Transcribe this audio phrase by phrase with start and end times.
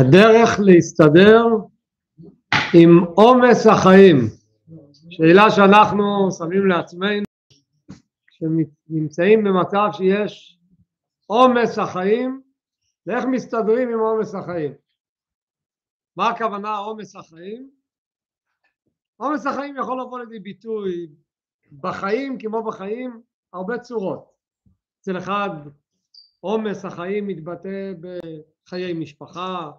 [0.00, 1.44] הדרך להסתדר
[2.74, 4.16] עם עומס החיים,
[5.10, 7.24] שאלה שאנחנו שמים לעצמנו
[8.26, 10.58] כשנמצאים במצב שיש
[11.26, 12.42] עומס החיים,
[13.06, 14.72] ואיך מסתדרים עם עומס החיים.
[16.16, 17.70] מה הכוונה עומס החיים?
[19.16, 21.08] עומס החיים יכול לבוא לידי ביטוי
[21.80, 23.22] בחיים כמו בחיים
[23.52, 24.30] הרבה צורות.
[25.00, 25.50] אצל אחד
[26.40, 27.92] עומס החיים מתבטא
[28.66, 29.70] בחיי משפחה,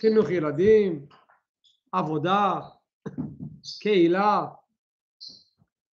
[0.00, 1.06] חינוך ילדים,
[1.92, 2.60] עבודה,
[3.80, 4.46] קהילה,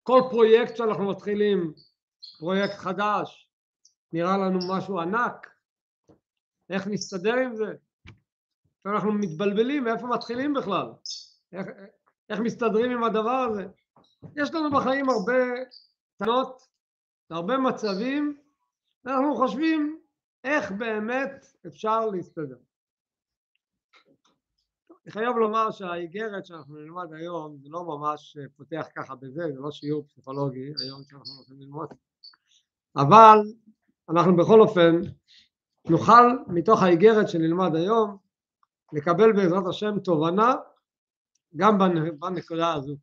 [0.03, 1.73] כל פרויקט שאנחנו מתחילים,
[2.39, 3.51] פרויקט חדש,
[4.13, 5.47] נראה לנו משהו ענק,
[6.71, 7.75] איך נסתדר עם זה?
[8.87, 10.87] אנחנו מתבלבלים מאיפה מתחילים בכלל,
[11.53, 11.67] איך,
[12.31, 13.67] איך מסתדרים עם הדבר הזה.
[14.37, 15.35] יש לנו בחיים הרבה
[16.17, 16.63] טענות,
[17.31, 18.46] הרבה מצבים,
[19.07, 20.01] ואנחנו חושבים
[20.45, 22.57] איך באמת אפשר להסתדר.
[25.05, 29.71] אני חייב לומר שהאיגרת שאנחנו נלמד היום זה לא ממש פותח ככה בזה, זה לא
[29.71, 31.89] שיעור פסיכולוגי היום שאנחנו הולכים ללמוד,
[32.97, 33.39] אבל
[34.09, 35.01] אנחנו בכל אופן
[35.91, 38.17] נוכל מתוך האיגרת שנלמד היום
[38.93, 40.55] לקבל בעזרת השם תובנה
[41.57, 41.79] גם
[42.19, 42.97] בנקודה הזו.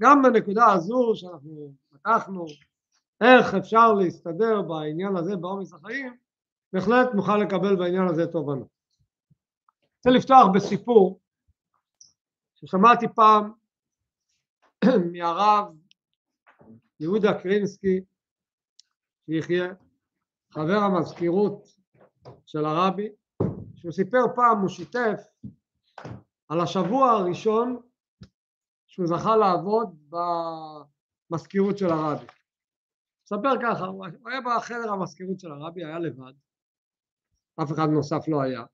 [0.00, 2.46] גם בנקודה הזו שאנחנו פתחנו
[3.20, 6.16] איך אפשר להסתדר בעניין הזה בעומס החיים,
[6.72, 8.64] בהחלט נוכל לקבל בעניין הזה תובנה.
[10.06, 11.20] רוצה לפתוח בסיפור
[12.54, 13.52] ששמעתי פעם
[15.12, 15.74] מהרב
[17.00, 18.00] יהודה קרינסקי
[19.26, 19.74] שיחיה,
[20.50, 21.68] חבר המזכירות
[22.46, 23.08] של הרבי,
[23.76, 25.20] שהוא סיפר פעם, הוא שיתף
[26.48, 27.80] על השבוע הראשון
[28.86, 30.10] שהוא זכה לעבוד
[31.30, 32.26] במזכירות של הרבי.
[33.24, 36.32] מספר ככה, הוא היה בחדר המזכירות של הרבי, היה לבד,
[37.62, 38.64] אף אחד נוסף לא היה,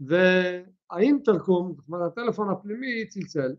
[0.00, 3.54] והאינטרקום, זאת אומרת הטלפון הפנימי צלצל,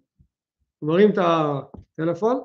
[0.79, 2.43] הוא מרים את הטלפון,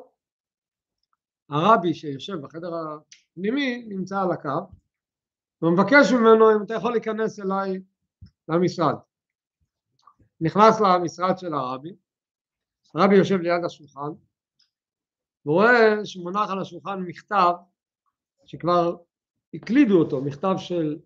[1.49, 4.69] הרבי שיושב בחדר הפנימי נמצא על הקו,
[5.63, 7.83] ומבקש ממנו אם אתה יכול להיכנס אליי
[8.49, 8.95] למשרד.
[10.41, 11.97] נכנס למשרד של הרבי,
[12.95, 14.11] הרבי יושב ליד השולחן,
[15.47, 17.53] ורואה שמונח על השולחן מכתב
[18.45, 18.97] שכבר
[19.55, 20.99] הקלידו אותו, מכתב של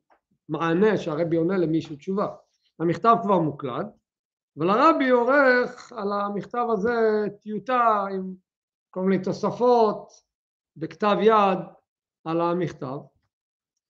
[0.49, 2.37] מענה שהרבי עונה למישהו תשובה.
[2.79, 3.87] המכתב כבר מוקלד,
[4.59, 8.35] אבל הרבי עורך על המכתב הזה טיוטה עם
[8.91, 10.13] כל מיני תוספות
[10.77, 11.59] בכתב יד
[12.25, 12.97] על המכתב.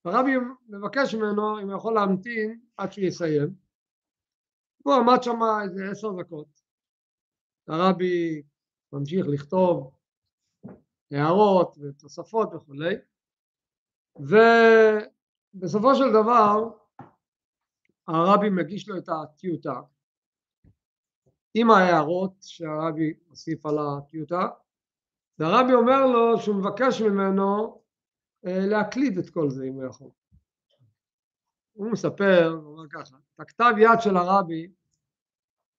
[0.05, 0.33] הרבי
[0.69, 3.55] מבקש ממנו אם הוא יכול להמתין עד שהוא יסיים.
[4.83, 6.61] הוא עמד שם איזה עשר דקות.
[7.69, 8.43] הרבי
[8.93, 9.96] ממשיך לכתוב
[11.13, 12.95] הערות ותוספות וכולי,
[14.17, 16.71] ובסופו של דבר
[18.09, 19.81] הרבי מגיש לו את הטיוטה.
[21.55, 24.49] עם ההערות שהרבי הוסיף על הטיוטה
[25.39, 27.83] והרבי אומר לו שהוא מבקש ממנו
[28.47, 30.11] אה, להקליד את כל זה אם הוא יכול.
[31.73, 34.73] הוא מספר, הוא אומר ככה, את הכתב יד של הרבי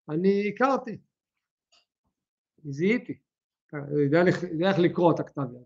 [0.09, 0.97] אני הכרתי,
[2.63, 3.19] זיהיתי,
[3.73, 4.21] יודע
[4.69, 5.63] איך לקרוא את הכתב יד.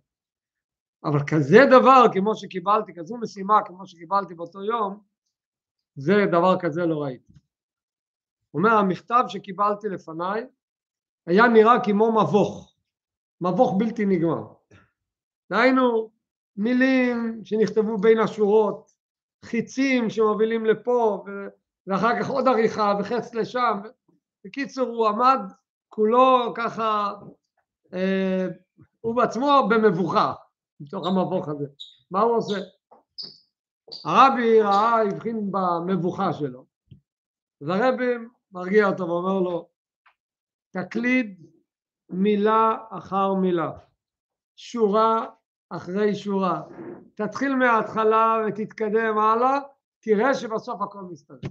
[1.04, 5.04] אבל כזה דבר כמו שקיבלתי, כזו משימה כמו שקיבלתי באותו יום,
[5.96, 7.34] זה דבר כזה לא ראיתי.
[8.52, 10.46] הוא אומר המכתב שקיבלתי לפניי
[11.26, 12.76] היה נראה כמו מבוך,
[13.42, 14.54] מבוך בלתי נגמר.
[15.50, 16.12] דהיינו
[16.58, 18.92] מילים שנכתבו בין השורות,
[19.46, 21.26] חיצים שמובילים לפה
[21.88, 23.80] ואחר כך עוד עריכה וחץ לשם.
[24.46, 25.40] בקיצור הוא עמד
[25.90, 27.14] כולו ככה,
[29.02, 30.34] הוא בעצמו במבוכה
[30.80, 31.66] מתוך המבוך הזה.
[32.12, 32.56] מה הוא עושה?
[34.06, 36.66] הרבי ראה, הבחין במבוכה שלו,
[37.62, 38.14] אז הרבי
[38.52, 39.70] מרגיע אותו ואומר לו,
[40.72, 41.46] תקליד
[42.10, 43.72] מילה אחר מילה,
[44.56, 45.26] שורה
[45.70, 46.62] אחרי שורה,
[47.16, 49.60] תתחיל מההתחלה ותתקדם הלאה,
[50.00, 51.50] תראה שבסוף הכל מסתדר.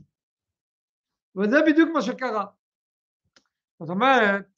[1.37, 2.47] וזה בדיוק מה שקרה.
[3.81, 4.50] זאת אומרת,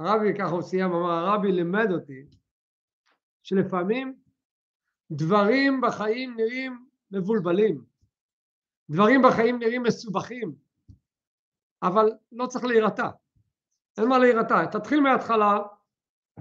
[0.00, 2.26] הרבי, ככה הוא סיים, אמר, הרבי לימד אותי
[3.42, 4.18] שלפעמים
[5.10, 7.84] דברים בחיים נראים מבולבלים.
[8.90, 10.54] דברים בחיים נראים מסובכים,
[11.82, 13.08] אבל לא צריך להירתע.
[13.98, 14.66] אין מה להירתע.
[14.66, 15.58] תתחיל מההתחלה,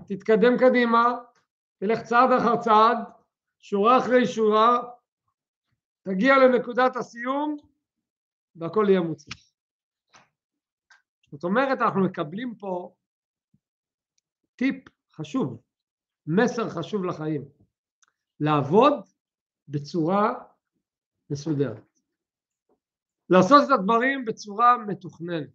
[0.07, 1.17] תתקדם קדימה,
[1.77, 2.97] תלך צעד אחר צעד,
[3.59, 4.79] שורה אחרי שורה,
[6.01, 7.57] תגיע לנקודת הסיום
[8.55, 9.53] והכל יהיה מוצלח.
[11.31, 12.95] זאת אומרת, אנחנו מקבלים פה
[14.59, 14.83] טיפ
[15.13, 15.61] חשוב,
[16.27, 17.45] מסר חשוב לחיים.
[18.39, 18.93] לעבוד
[19.67, 20.33] בצורה
[21.29, 21.99] מסודרת.
[23.29, 25.49] לעשות את הדברים בצורה מתוכננת.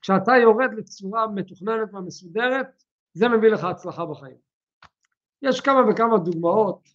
[0.00, 2.82] כשאתה יורד לצורה מתוכננת ומסודרת,
[3.12, 4.36] זה מביא לך הצלחה בחיים.
[5.42, 6.88] יש כמה וכמה דוגמאות,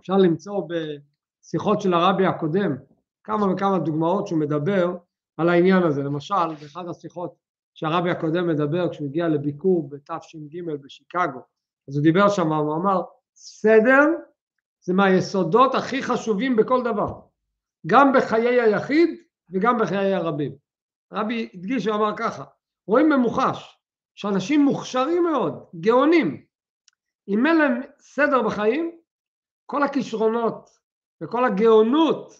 [0.00, 2.76] אפשר למצוא בשיחות של הרבי הקודם,
[3.24, 4.96] כמה וכמה דוגמאות שהוא מדבר
[5.36, 6.02] על העניין הזה.
[6.02, 11.40] למשל, באחד השיחות שהרבי הקודם מדבר כשהוא הגיע לביקור בתש"ג בשיקגו,
[11.88, 13.02] אז הוא דיבר שם, הוא אמר,
[13.34, 14.06] סדר
[14.80, 17.20] זה מהיסודות הכי חשובים בכל דבר,
[17.86, 19.20] גם בחיי היחיד
[19.50, 20.52] וגם בחיי הרבים.
[21.10, 22.44] הרבי הדגיש ואמר ככה,
[22.86, 23.78] רואים במוחש
[24.14, 26.44] שאנשים מוכשרים מאוד, גאונים,
[27.28, 28.98] אם אין להם סדר בחיים,
[29.66, 30.70] כל הכישרונות
[31.22, 32.32] וכל הגאונות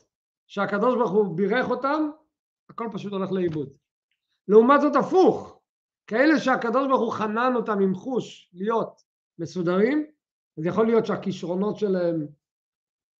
[0.46, 2.10] שהקדוש ברוך הוא בירך אותם,
[2.70, 3.79] הכל פשוט הולך לאיבוד.
[4.48, 5.60] לעומת זאת הפוך,
[6.06, 9.02] כאלה שהקדוש ברוך הוא חנן אותם עם חוש להיות
[9.38, 10.06] מסודרים,
[10.58, 12.26] אז יכול להיות שהכישרונות שלהם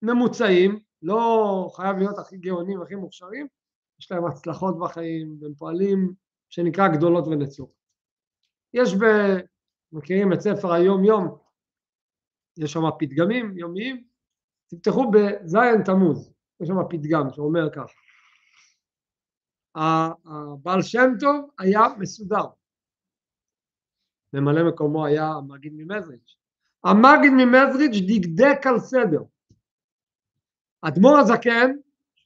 [0.03, 3.47] ממוצעים, לא חייב להיות הכי גאונים והכי מוכשרים,
[4.01, 6.15] יש להם הצלחות בחיים, והם פועלים
[6.49, 7.75] שנקרא גדולות ונצורות.
[8.75, 9.05] יש ב...
[9.93, 11.39] מכירים את ספר היום יום,
[12.59, 14.05] יש שם פתגמים יומיים,
[14.67, 17.93] תפתחו בזין תמוז, יש שם פתגם שאומר כך,
[19.75, 22.45] הבעל שם טוב היה מסודר,
[24.33, 26.37] ממלא מקומו היה המגיד ממזריץ',
[26.85, 29.23] המגיד ממזריץ' דקדק על סדר,
[30.83, 31.71] אדמו"ר הזקן,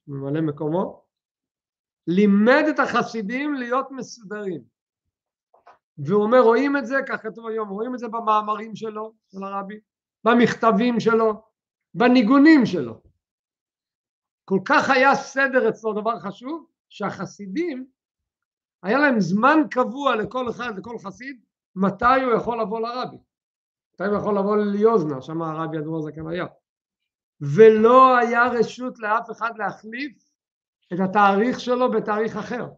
[0.09, 1.05] ממלא מקומו,
[2.07, 4.75] לימד את החסידים להיות מסודרים.
[5.99, 9.81] והוא אומר, רואים את זה, כך כתוב היום, רואים את זה במאמרים שלו, של הרבי,
[10.25, 11.43] במכתבים שלו,
[11.95, 13.01] בניגונים שלו.
[14.45, 17.87] כל כך היה סדר אצלו דבר חשוב, שהחסידים,
[18.83, 21.41] היה להם זמן קבוע לכל אחד, לכל חסיד,
[21.77, 23.17] מתי הוא יכול לבוא לרבי.
[23.95, 26.47] מתי הוא יכול לבוא ליוזנה, שם הרבי אדמו"ר זקן היה.
[27.41, 30.31] ולא היה רשות לאף אחד להחליף
[30.93, 32.69] את התאריך שלו בתאריך אחר,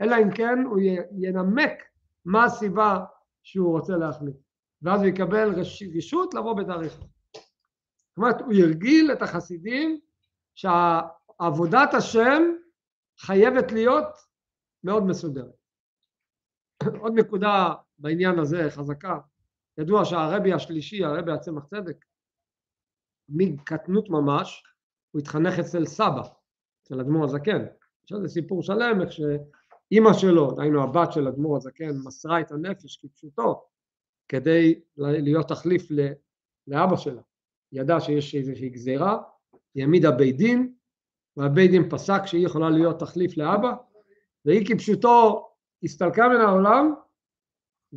[0.00, 0.78] אלא אם כן הוא
[1.12, 1.82] ינמק
[2.24, 3.04] מה הסיבה
[3.42, 4.36] שהוא רוצה להחליף,
[4.82, 5.54] ואז הוא יקבל
[5.96, 6.92] רשות לבוא בתאריך.
[6.92, 10.00] זאת אומרת, הוא הרגיל את החסידים
[10.54, 12.42] שעבודת השם
[13.20, 14.06] חייבת להיות
[14.84, 15.54] מאוד מסודרת.
[17.02, 19.18] עוד נקודה בעניין הזה חזקה,
[19.78, 22.04] ידוע שהרבי השלישי, הרבי הצמח צדק,
[23.28, 24.62] מקטנות ממש,
[25.10, 26.22] הוא התחנך אצל סבא,
[26.82, 27.64] אצל אדמו"ר הזקן.
[28.04, 32.96] יש לזה סיפור שלם, איך שאימא שלו, דהיינו הבת של אדמו"ר הזקן, מסרה את הנפש
[32.96, 33.68] כפשוטו,
[34.28, 35.88] כדי להיות תחליף
[36.66, 37.22] לאבא שלה.
[37.70, 39.22] היא ידעה שיש איזושהי גזירה,
[39.74, 40.74] היא העמידה בית דין,
[41.40, 43.72] והבית דין פסק שהיא יכולה להיות תחליף לאבא,
[44.44, 45.46] והיא כפשוטו
[45.82, 46.94] הסתלקה מן העולם,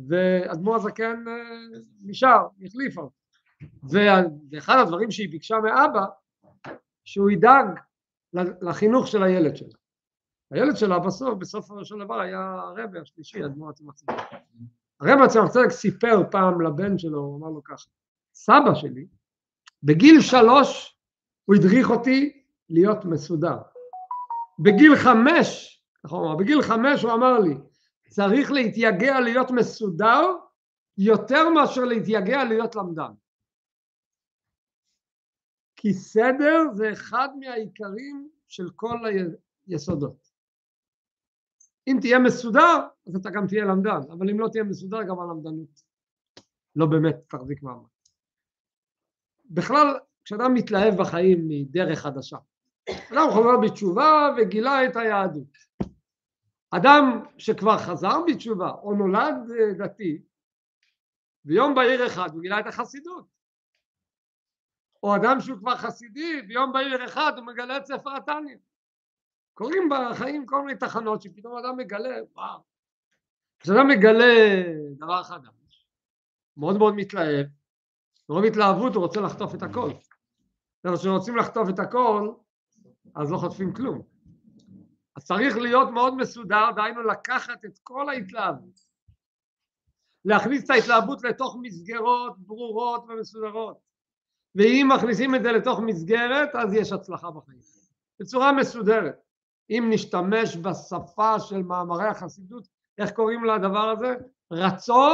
[0.08, 3.08] ואדמו"ר הזקן אה, נשאר, החליפה.
[4.52, 6.04] ואחד הדברים שהיא ביקשה מאבא,
[7.04, 7.66] שהוא ידאג
[8.62, 9.74] לחינוך של הילד שלה.
[10.50, 14.14] הילד שלה בסוף, בסוף של דבר היה הרבי השלישי, אדמו"ר הצמח צדק.
[15.00, 17.86] הרבי הצמח צדק סיפר פעם לבן שלו, הוא אמר לו ככה,
[18.34, 19.06] סבא שלי,
[19.82, 20.98] בגיל שלוש
[21.44, 23.56] הוא הדריך אותי להיות מסודר.
[24.58, 27.54] בגיל חמש, נכון, בגיל חמש הוא אמר לי,
[28.08, 30.20] צריך להתייגע להיות מסודר
[30.98, 33.12] יותר מאשר להתייגע להיות למדן.
[35.76, 38.98] כי סדר זה אחד מהעיקרים של כל
[39.66, 40.30] היסודות.
[41.86, 45.82] אם תהיה מסודר, אז אתה גם תהיה למדן, אבל אם לא תהיה מסודר, גם הלמדנות
[46.76, 47.88] לא באמת תחזיק מעמד.
[49.44, 49.86] בכלל,
[50.24, 52.38] כשאדם מתלהב בחיים מדרך חדשה,
[52.90, 55.56] אדם חוזר בתשובה וגילה את היהדות.
[56.70, 59.34] אדם שכבר חזר בתשובה או נולד
[59.78, 60.22] דתי,
[61.44, 63.26] ביום בהיר אחד הוא גילה את החסידות.
[65.02, 68.56] או אדם שהוא כבר חסידי, ביום בהיר אחד הוא מגלה את ספר התניא.
[69.54, 72.60] קורים בחיים כל מיני תחנות שפתאום אדם מגלה, וואו.
[73.60, 74.62] כשאדם מגלה
[74.96, 75.86] דבר חדש,
[76.56, 77.46] מאוד מאוד מתלהב,
[78.28, 79.90] מרוב התלהבות הוא רוצה לחטוף את הכל.
[80.94, 82.32] כשרוצים לחטוף את הכל,
[83.14, 84.02] אז לא חוטפים כלום.
[85.16, 88.80] אז צריך להיות מאוד מסודר, דהיינו לקחת את כל ההתלהבות,
[90.24, 93.78] להכניס את ההתלהבות לתוך מסגרות ברורות ומסודרות.
[94.54, 97.60] ואם מכניסים את זה לתוך מסגרת אז יש הצלחה בחיים
[98.20, 99.16] בצורה מסודרת
[99.70, 102.68] אם נשתמש בשפה של מאמרי החסידות
[102.98, 104.14] איך קוראים לדבר הזה?
[104.50, 105.08] רצו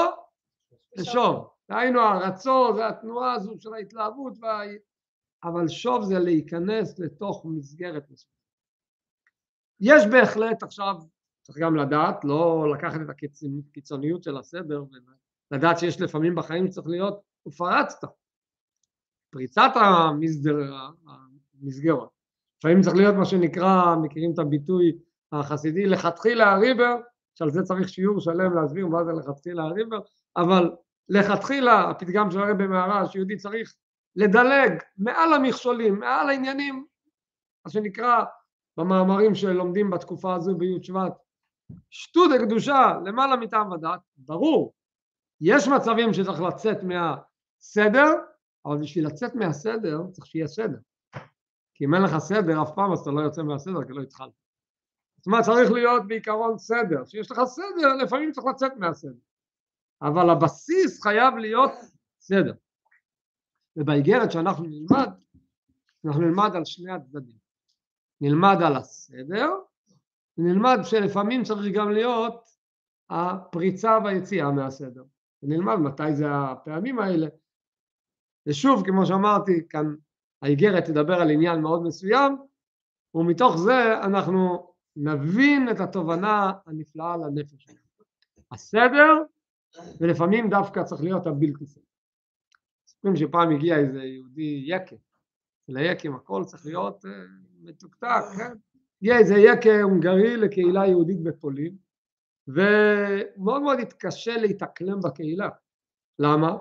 [0.98, 4.60] ושוב דהיינו הרצו זה התנועה הזו של ההתלהבות וה...
[5.44, 8.40] אבל שוב זה להיכנס לתוך מסגרת מסוימת
[9.80, 10.94] יש בהחלט עכשיו
[11.42, 13.16] צריך גם לדעת לא לקחת את
[13.70, 14.84] הקיצוניות של הסדר
[15.50, 18.08] ולדעת שיש לפעמים בחיים צריך להיות ופרצת
[19.30, 20.72] פריצת המסדר,
[21.62, 22.10] המסגרות.
[22.58, 24.98] לפעמים צריך להיות מה שנקרא, מכירים את הביטוי
[25.32, 26.96] החסידי, לכתחילה הריבר,
[27.34, 29.98] שעל זה צריך שיעור שלם להסביר מה זה לכתחילה הריבר,
[30.36, 30.70] אבל
[31.08, 33.74] לכתחילה הפתגם של הרבי מהר"ש, שיהודי צריך
[34.20, 36.86] לדלג מעל המכשולים, מעל העניינים,
[37.64, 38.24] מה שנקרא
[38.76, 41.12] במאמרים שלומדים בתקופה הזו בי' שבט,
[41.90, 44.74] שטות הקדושה למעלה מטעם ודעת, ברור,
[45.40, 48.14] יש מצבים שצריך לצאת מהסדר,
[48.66, 50.78] אבל בשביל לצאת מהסדר צריך שיהיה סדר.
[51.74, 54.32] כי אם אין לך סדר אף פעם אז אתה לא יוצא מהסדר כי לא התחלת.
[55.16, 59.20] זאת אומרת צריך להיות בעיקרון סדר, כשיש לך סדר לפעמים צריך לצאת מהסדר.
[60.02, 61.72] אבל הבסיס חייב להיות
[62.20, 62.52] סדר.
[63.76, 65.08] ובאיגרת שאנחנו נלמד,
[66.04, 67.36] אנחנו נלמד על שני הצדדים.
[68.20, 69.50] נלמד על הסדר,
[70.38, 72.48] ונלמד שלפעמים צריך גם להיות
[73.10, 75.04] הפריצה והיציאה מהסדר.
[75.42, 77.26] ונלמד מתי זה הפעמים האלה.
[78.46, 79.94] ושוב, כמו שאמרתי, כאן
[80.42, 82.36] האיגרת תדבר על עניין מאוד מסוים,
[83.14, 87.66] ומתוך זה אנחנו נבין את התובנה הנפלאה לנפש.
[88.52, 89.12] הסדר,
[90.00, 91.89] ולפעמים דווקא צריך להיות הבלתי סדר.
[93.00, 94.96] מספרים שפעם הגיע איזה יהודי יקה,
[95.68, 97.08] ליקים הכל צריך להיות uh,
[97.62, 98.52] מתוקתק, כן?
[99.02, 101.76] הגיע איזה יקה הונגרי לקהילה יהודית בפולין,
[102.48, 105.48] ומאוד מאוד התקשה להתאקלם בקהילה.
[106.18, 106.56] למה?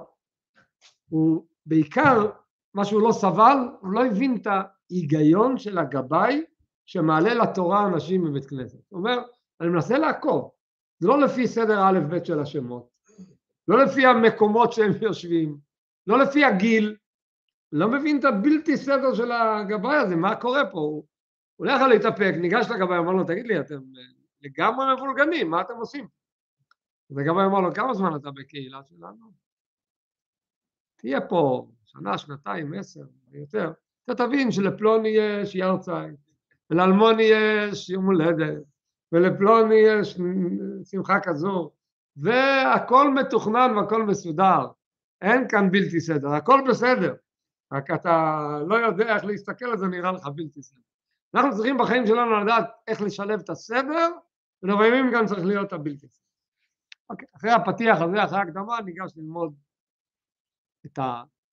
[1.10, 2.30] הוא בעיקר,
[2.74, 6.44] מה שהוא לא סבל, הוא לא הבין את ההיגיון של הגבאי
[6.86, 8.80] שמעלה לתורה אנשים בבית כנסת.
[8.90, 9.18] הוא אומר,
[9.62, 10.52] אני מנסה לעקוב,
[11.00, 12.90] זה לא לפי סדר א' ב' של השמות,
[13.68, 15.69] לא לפי המקומות שהם יושבים,
[16.10, 16.96] לא לפי הגיל,
[17.72, 20.80] לא מבין את הבלתי סדר של הגבאי הזה, מה קורה פה?
[20.80, 21.04] הוא
[21.56, 23.80] הולך להתאפק, ניגש לגבאי, אמר לו, תגיד לי, אתם
[24.42, 26.08] לגמרי מבולגנים, מה אתם עושים?
[27.12, 29.32] אז הגבאי אמר לו, כמה זמן אתה בקהילה שלנו?
[30.96, 33.72] תהיה פה שנה, שנתיים, עשר, יותר.
[34.06, 36.20] אתה תבין שלפלוני יש ירצייט,
[36.70, 38.64] ולאלמוני יש יום הולדת,
[39.12, 40.18] ולפלוני יש
[40.84, 41.72] שמחה כזו,
[42.18, 44.68] והכל מתוכנן והכל מסודר.
[45.22, 47.16] אין כאן בלתי סדר, הכל בסדר.
[47.74, 50.80] רק אתה לא יודע איך להסתכל על זה, נראה לך בלתי סדר.
[51.36, 54.10] אנחנו צריכים בחיים שלנו לדעת איך לשלב את הסדר,
[54.64, 56.26] ולפעמים גם צריך להיות הבלתי סדר.
[57.10, 59.56] אוקיי, אחרי הפתיח הזה, אחרי ההקדמה, ניגש ללמוד
[60.86, 61.00] את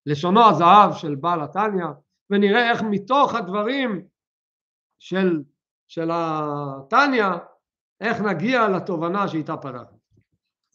[0.07, 1.87] לשונו הזהב של בעל התניא,
[2.31, 4.09] ונראה איך מתוך הדברים
[4.99, 5.43] של,
[5.89, 7.27] של התניא,
[8.01, 9.96] איך נגיע לתובנה שאיתה פתחנו.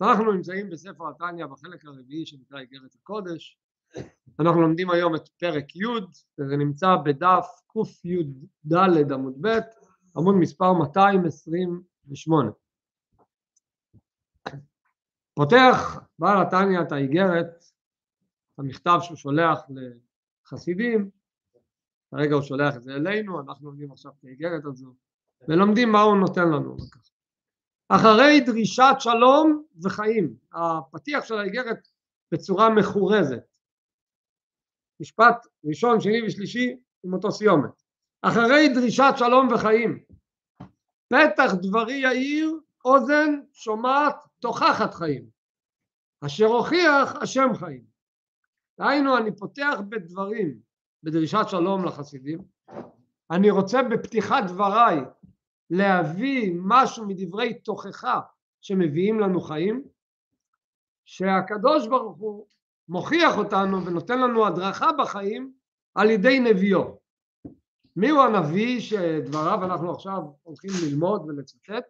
[0.02, 3.58] אנחנו נמצאים בספר התניא בחלק הרביעי שנקרא איגרת הקודש,
[4.40, 5.86] אנחנו לומדים היום את פרק י',
[6.40, 9.60] וזה נמצא בדף קי"ד עמוד ב',
[10.18, 12.52] עמוד מספר 228.
[15.34, 17.66] פותח בעל התניא את האיגרת,
[18.58, 19.60] המכתב שהוא שולח
[20.46, 21.10] לחסידים,
[22.12, 24.94] כרגע הוא שולח את זה אלינו, אנחנו לומדים עכשיו את האיגרת הזו,
[25.48, 26.78] ולומדים מה הוא נותן לנו.
[27.96, 31.88] אחרי דרישת שלום וחיים, הפתיח של האיגרת
[32.32, 33.44] בצורה מחורזת,
[35.00, 37.84] משפט ראשון, שני ושלישי עם אותו סיומת.
[38.22, 40.04] אחרי דרישת שלום וחיים,
[41.08, 45.26] פתח דברי יאיר, אוזן שומעת תוכחת חיים,
[46.26, 47.84] אשר הוכיח השם חיים.
[48.80, 50.56] דהיינו, אני פותח בדברים,
[51.04, 52.40] בדרישת שלום לחסידים,
[53.32, 55.00] אני רוצה בפתיחת דבריי
[55.72, 58.20] להביא משהו מדברי תוכחה
[58.62, 59.84] שמביאים לנו חיים,
[61.06, 62.48] שהקדוש ברוך הוא
[62.90, 65.54] מוכיח אותנו ונותן לנו הדרכה בחיים
[65.96, 66.98] על ידי נביאו.
[67.96, 71.84] מיהו הנביא שדבריו אנחנו עכשיו הולכים ללמוד ולצטט?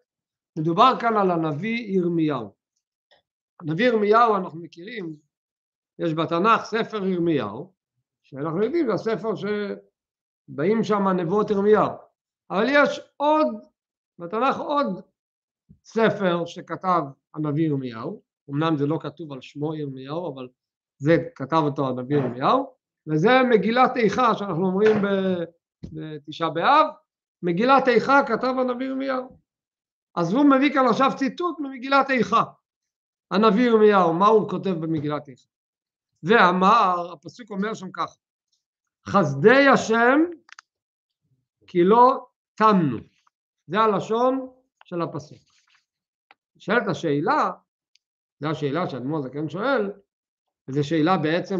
[0.57, 2.53] מדובר כאן על הנביא ירמיהו.
[3.61, 5.15] הנביא ירמיהו אנחנו מכירים,
[5.99, 7.73] יש בתנ"ך ספר ירמיהו,
[8.23, 11.91] שאנחנו יודעים זה הספר שבאים שם נבואות ירמיהו,
[12.51, 13.47] אבל יש עוד,
[14.21, 15.01] בתנ"ך עוד
[15.83, 17.01] ספר שכתב
[17.33, 20.47] הנביא ירמיהו, אמנם זה לא כתוב על שמו ירמיהו, אבל
[20.97, 22.73] זה כתב אותו הנביא ירמיהו,
[23.07, 24.95] וזה מגילת איכה שאנחנו אומרים
[25.93, 26.85] בתשעה באב,
[27.43, 29.37] מגילת איכה כתב הנביא ירמיהו.
[30.15, 32.43] אז הוא מביא כאן עכשיו ציטוט ממגילת איכה.
[33.31, 35.47] הנביא ירמיהו, מה הוא כותב במגילת איכה?
[36.23, 38.15] ואמר, הפסוק אומר שם ככה,
[39.07, 40.19] חסדי השם
[41.67, 43.10] כי לא תמנו.
[43.71, 44.49] זה הלשון
[44.83, 45.39] של הפסוק.
[46.55, 47.51] נשאלת השאלה,
[48.39, 49.91] זו השאלה שאדמו"ר זקן שואל,
[50.67, 51.55] וזו שאלה בעצם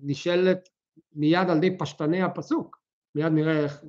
[0.00, 0.68] שנשאלת
[1.12, 2.78] מיד על ידי פשטני הפסוק,
[3.14, 3.84] מיד נראה איך,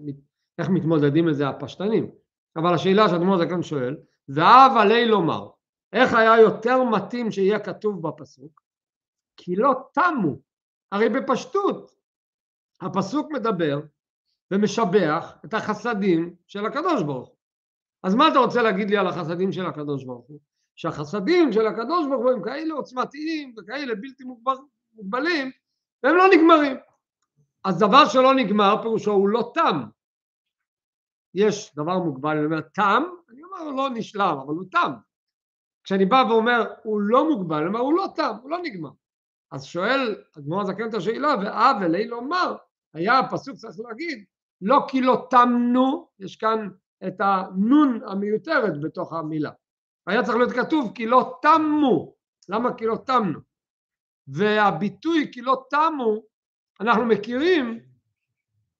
[0.57, 2.11] איך מתמודדים לזה הפשטנים,
[2.55, 3.97] אבל השאלה שאדמו"ר זקן שואל,
[4.29, 5.49] ואהב עלי לומר,
[5.93, 8.61] איך היה יותר מתאים שיהיה כתוב בפסוק?
[9.37, 10.39] כי לא תמו,
[10.91, 11.91] הרי בפשטות
[12.81, 13.79] הפסוק מדבר
[14.51, 17.36] ומשבח את החסדים של הקדוש ברוך הוא.
[18.03, 20.39] אז מה אתה רוצה להגיד לי על החסדים של הקדוש ברוך הוא?
[20.75, 24.24] שהחסדים של הקדוש ברוך הוא הם כאלה עוצמתיים וכאלה בלתי
[24.94, 25.51] מוגבלים
[26.03, 26.77] והם לא נגמרים.
[27.63, 29.84] אז דבר שלא נגמר פירושו הוא לא תם.
[31.34, 34.94] יש דבר מוגבל, אני אומר תם, אני אומר לא נשלם, אבל הוא תם.
[35.84, 38.89] כשאני בא ואומר הוא לא מוגבל, אני אומר הוא לא תם, הוא לא נגמר.
[39.51, 42.56] אז שואל אדמו"ר הזקן את השאלה, ועוול אי לומר,
[42.94, 44.25] היה הפסוק צריך להגיד,
[44.61, 46.69] לא כי לא תמנו, יש כאן
[47.07, 49.51] את הנון המיותרת בתוך המילה.
[50.07, 52.13] היה צריך להיות כתוב כי לא תמו,
[52.49, 53.39] למה כי לא תמנו?
[54.27, 56.21] והביטוי כי לא תמו,
[56.81, 57.79] אנחנו מכירים,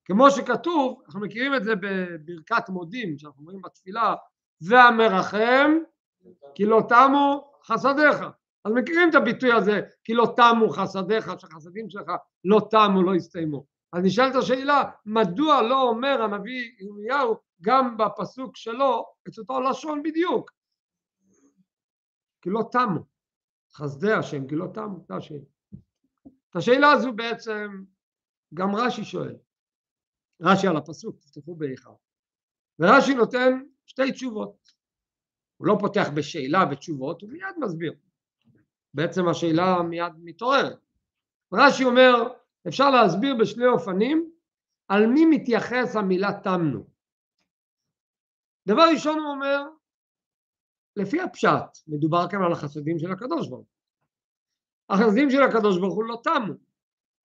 [0.05, 4.15] כמו שכתוב, אנחנו מכירים את זה בברכת מודים, שאנחנו אומרים בתפילה,
[4.62, 5.77] והמרחם
[6.55, 8.17] כי לא תמו חסדיך.
[8.65, 12.12] אז מכירים את הביטוי הזה, כי לא תמו חסדיך, שהחסדים שלך
[12.43, 13.65] לא תמו, לא הסתיימו.
[13.93, 20.51] אז נשאלת השאלה, מדוע לא אומר הנביא ירמיהו גם בפסוק שלו את אותו לשון בדיוק?
[22.41, 23.00] כי לא תמו,
[23.74, 25.46] חסדי השם, כי לא תמו, זה השאלה.
[26.50, 27.67] את השאלה הזו בעצם
[28.53, 29.36] גם רש"י שואל,
[30.41, 31.89] רש"י על הפסוק, תפתחו באיכה,
[32.79, 34.79] ורש"י נותן שתי תשובות.
[35.58, 37.93] הוא לא פותח בשאלה ותשובות, הוא מיד מסביר.
[38.93, 40.79] בעצם השאלה מיד מתעוררת.
[41.53, 44.32] רש"י אומר, אפשר להסביר בשני אופנים
[44.88, 46.88] על מי מתייחס המילה תמנו.
[48.68, 49.63] דבר ראשון הוא אומר,
[50.96, 53.80] לפי הפשט, מדובר כאן על החסדים של הקדוש ברוך הוא.
[54.89, 56.54] החסדים של הקדוש ברוך הוא לא תמו.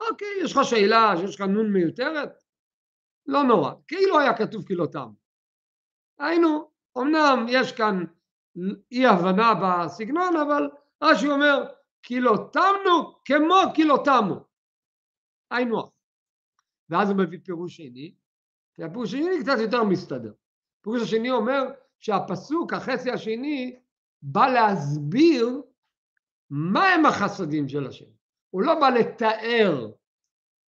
[0.01, 2.43] אוקיי, יש לך שאלה שיש לך נון מיותרת?
[3.27, 5.09] לא נורא, כאילו היה כתוב כי לא תם.
[6.19, 8.05] היינו, אמנם יש כאן
[8.93, 10.71] אי הבנה בסגנון, אבל
[11.03, 11.65] רש"י אומר,
[12.03, 14.54] כי לא תמנו כמו כי לא תמו.
[15.57, 15.89] היינו הך.
[16.89, 18.15] ואז הוא מביא פירוש שני,
[18.79, 20.33] והפירוש השני קצת יותר מסתדר.
[20.81, 21.63] הפירוש השני אומר
[21.99, 23.81] שהפסוק, החצי השני,
[24.23, 25.63] בא להסביר
[26.51, 28.11] מה הם החסדים של השם.
[28.51, 29.93] הוא לא בא לתאר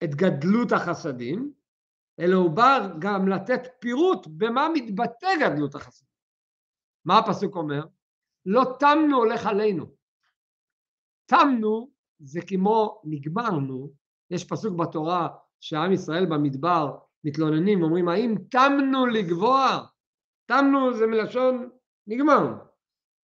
[0.04, 1.54] את גדלות החסדים,
[2.20, 6.10] אלא הוא בא גם לתת פירוט במה מתבטא גדלות החסדים.
[7.06, 7.86] מה הפסוק אומר?
[8.46, 9.86] לא תמנו הולך עלינו.
[11.26, 13.94] תמנו זה כמו נגמרנו,
[14.32, 15.28] יש פסוק בתורה
[15.60, 19.86] שעם ישראל במדבר מתלוננים, אומרים האם תמנו לגבוה?
[20.46, 21.70] תמנו זה מלשון
[22.08, 22.56] נגמרנו.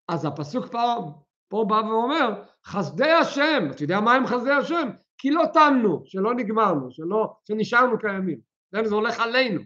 [0.07, 1.13] אז הפסוק פה,
[1.47, 4.89] פה בא ואומר חסדי השם, אתה יודע מה הם חסדי השם?
[5.17, 8.39] כי לא תמנו, שלא נגמרנו, שלא, שנשארנו קיימים,
[8.71, 9.61] זה הולך עלינו.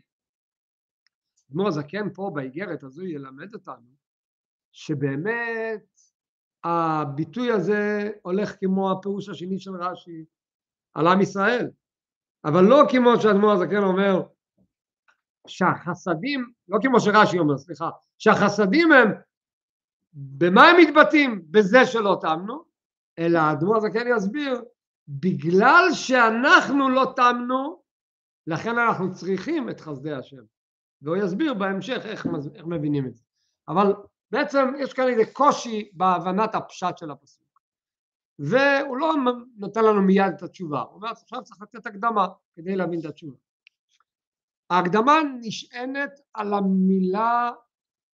[1.51, 3.95] אדמו"ר הזקן פה באיגרת הזו ילמד אותנו
[4.71, 5.99] שבאמת
[6.63, 10.25] הביטוי הזה הולך כמו הפירוש השני של רש"י
[10.95, 11.69] על עם ישראל,
[12.45, 14.23] אבל לא כמו שאדמו"ר הזקן אומר
[15.47, 19.11] שהחסדים, לא כמו שרש"י אומר, סליחה, שהחסדים הם,
[20.13, 21.45] במה הם מתבטאים?
[21.51, 22.63] בזה שלא תמנו,
[23.19, 24.63] אלא האדמו"ר הזקן יסביר,
[25.07, 27.81] בגלל שאנחנו לא תמנו,
[28.47, 30.41] לכן אנחנו צריכים את חסדי השם.
[31.01, 33.23] והוא יסביר בהמשך איך, איך מבינים את זה.
[33.67, 33.93] אבל
[34.31, 37.44] בעצם יש כאן איזה קושי בהבנת הפשט של הפסוק.
[38.39, 39.13] והוא לא
[39.57, 43.37] נותן לנו מיד את התשובה, הוא אומר עכשיו צריך לתת הקדמה כדי להבין את התשובה.
[44.69, 47.51] ההקדמה נשענת על המילה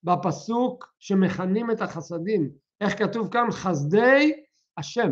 [0.04, 4.44] בפסוק שמכנים את החסדים, איך כתוב כאן חסדי
[4.78, 5.12] השם.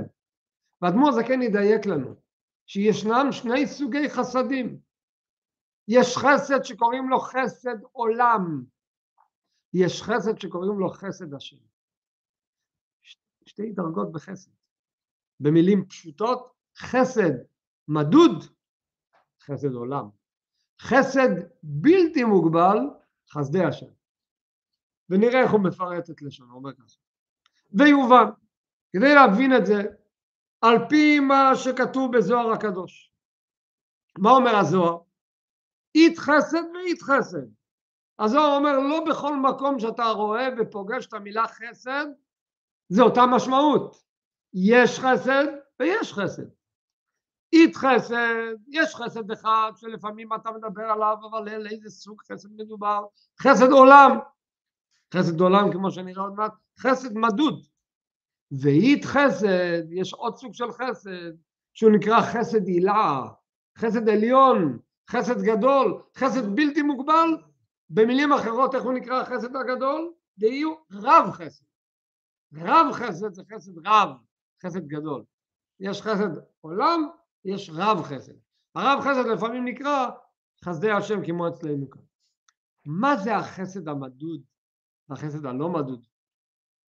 [0.81, 2.15] והאדמו"ר הזקן ידייק לנו
[2.65, 4.79] שישנם שני סוגי חסדים.
[5.87, 8.63] יש חסד שקוראים לו חסד עולם,
[9.73, 11.57] יש חסד שקוראים לו חסד השם.
[13.45, 14.58] שתי דרגות בחסד.
[15.39, 17.31] במילים פשוטות, חסד
[17.87, 18.43] מדוד,
[19.41, 20.09] חסד עולם.
[20.81, 21.29] חסד
[21.63, 22.77] בלתי מוגבל,
[23.31, 23.91] חסדי השם.
[25.09, 26.97] ונראה איך הוא מפרט את לשונו, אומר ככה.
[27.71, 28.25] ויובן,
[28.93, 29.83] כדי להבין את זה,
[30.61, 33.13] על פי מה שכתוב בזוהר הקדוש.
[34.17, 34.97] מה אומר הזוהר?
[35.95, 37.47] אית חסד ואית חסד.
[38.19, 42.05] הזוהר אומר לא בכל מקום שאתה רואה ופוגש את המילה חסד
[42.89, 44.08] זה אותה משמעות.
[44.53, 45.45] יש חסד
[45.79, 46.47] ויש חסד.
[47.53, 53.05] אית חסד, יש חסד אחד שלפעמים אתה מדבר עליו אבל על איזה סוג חסד מדובר,
[53.41, 54.11] חסד עולם,
[55.13, 57.65] חסד עולם כמו שנראה עוד מעט, חסד מדוד.
[58.51, 61.31] ואית חסד, יש עוד סוג של חסד
[61.73, 63.27] שהוא נקרא חסד הילה,
[63.77, 67.37] חסד עליון, חסד גדול, חסד בלתי מוגבל,
[67.89, 70.13] במילים אחרות איך הוא נקרא החסד הגדול?
[70.37, 71.65] דהיו רב חסד.
[72.53, 74.09] רב חסד זה חסד רב,
[74.63, 75.23] חסד גדול.
[75.79, 76.29] יש חסד
[76.61, 77.09] עולם,
[77.45, 78.33] יש רב חסד.
[78.75, 80.09] הרב חסד לפעמים נקרא
[80.65, 82.01] חסדי השם כמו אצלנו כאן.
[82.85, 84.41] מה זה החסד המדוד
[85.09, 86.05] והחסד הלא מדוד?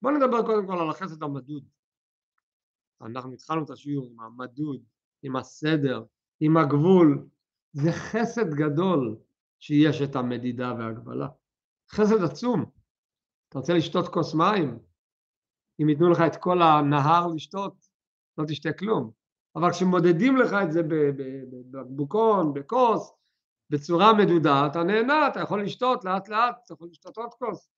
[0.02, 1.64] בואו נדבר קודם כל על החסד המדוד.
[3.00, 4.82] אנחנו התחלנו את השיעור עם המדוד,
[5.22, 6.04] עם הסדר,
[6.40, 7.28] עם הגבול.
[7.72, 9.16] זה חסד גדול
[9.58, 11.28] שיש את המדידה וההגבלה.
[11.90, 12.70] חסד עצום.
[13.48, 14.78] אתה רוצה לשתות כוס מים?
[15.82, 17.88] אם ייתנו לך את כל הנהר לשתות,
[18.38, 19.10] לא תשתה כלום.
[19.56, 23.12] אבל כשמודדים לך את זה בבקבוקון, בכוס,
[23.70, 27.70] בצורה מדודה, אתה נהנה, אתה יכול לשתות לאט לאט, אתה יכול לשתות עוד כוס.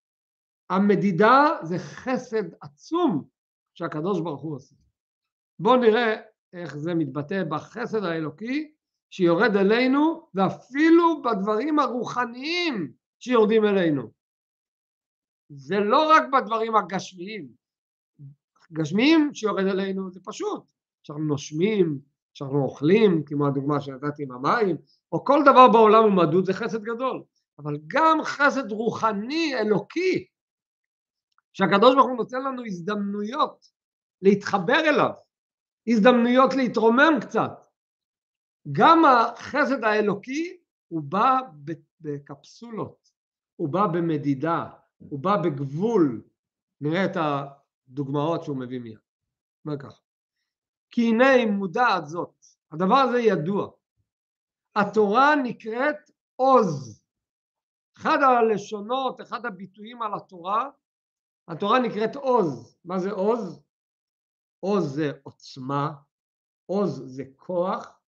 [0.71, 3.25] המדידה זה חסד עצום
[3.75, 4.77] שהקדוש ברוך הוא עושה.
[5.59, 6.15] בואו נראה
[6.53, 8.73] איך זה מתבטא בחסד האלוקי
[9.11, 14.11] שיורד אלינו ואפילו בדברים הרוחניים שיורדים אלינו.
[15.49, 17.62] זה לא רק בדברים הגשמיים.
[18.73, 20.63] גשמיים שיורד אלינו זה פשוט.
[21.03, 21.99] כשאנחנו נושמים,
[22.35, 24.77] כשאנחנו אוכלים, כמו הדוגמה שנתתי עם המים,
[25.13, 27.23] או כל דבר בעולם הוא מדוד זה חסד גדול.
[27.59, 30.27] אבל גם חסד רוחני אלוקי
[31.53, 33.67] שהקדוש ברוך הוא נותן לנו הזדמנויות
[34.23, 35.11] להתחבר אליו,
[35.87, 37.67] הזדמנויות להתרומם קצת.
[38.73, 40.57] גם החסד האלוקי
[40.89, 41.41] הוא בא
[42.01, 43.11] בקפסולות,
[43.57, 44.67] הוא בא במדידה,
[44.99, 46.23] הוא בא בגבול.
[46.81, 47.17] נראה את
[47.93, 48.99] הדוגמאות שהוא מביא מיד.
[49.67, 50.01] אומר ככה.
[50.91, 52.35] כי הנה מודעת זאת,
[52.73, 53.71] הדבר הזה ידוע.
[54.77, 57.03] התורה נקראת עוז.
[57.97, 60.71] אחד הלשונות, אחד הביטויים על התורה
[61.49, 62.77] התורה נקראת עוז.
[62.85, 63.63] מה זה עוז?
[64.61, 65.93] עוז זה עוצמה,
[66.67, 68.01] עוז זה כוח,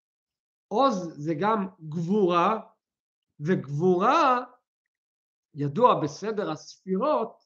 [0.68, 2.60] עוז זה גם גבורה,
[3.40, 4.44] וגבורה,
[5.54, 7.44] ידוע בסדר הספירות,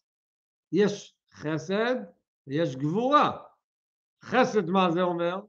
[0.73, 1.95] יש חסד
[2.49, 3.39] ויש גבורה.
[4.25, 5.41] חסד מה זה אומר?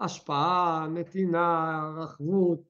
[0.00, 2.60] השפעה, נתינה, רחבות,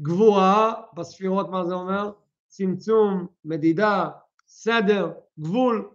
[0.00, 2.12] גבורה בספירות מה זה אומר?
[2.46, 4.10] צמצום, מדידה,
[4.46, 5.94] סדר, גבול,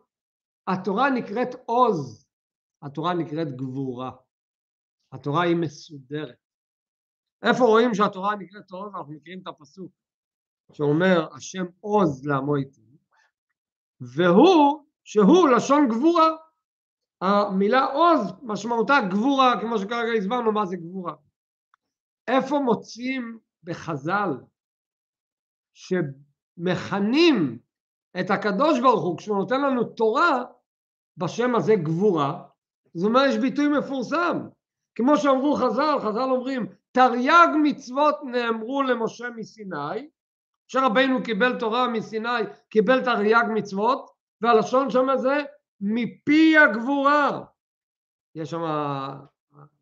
[0.67, 2.27] התורה נקראת עוז,
[2.81, 4.11] התורה נקראת גבורה,
[5.11, 6.35] התורה היא מסודרת.
[7.43, 8.95] איפה רואים שהתורה נקראת עוז?
[8.95, 9.91] אנחנו מכירים את הפסוק
[10.73, 12.81] שאומר השם עוז לעמו איתי,
[14.01, 16.50] והוא, שהוא לשון גבורה.
[17.21, 21.13] המילה עוז משמעותה גבורה, כמו שכרגע הסברנו מה זה גבורה.
[22.27, 24.29] איפה מוצאים בחז"ל
[25.73, 27.59] שמכנים
[28.19, 30.43] את הקדוש ברוך הוא כשהוא נותן לנו תורה
[31.17, 32.43] בשם הזה גבורה,
[32.93, 34.47] זאת אומרת יש ביטוי מפורסם,
[34.95, 40.09] כמו שאמרו חז"ל, חז"ל אומרים תרי"ג מצוות נאמרו למשה מסיני,
[40.67, 42.29] שרבנו קיבל תורה מסיני,
[42.69, 44.09] קיבל תרי"ג מצוות,
[44.41, 45.43] והלשון שם זה
[45.81, 47.43] מפי הגבורה.
[48.35, 48.61] יש שם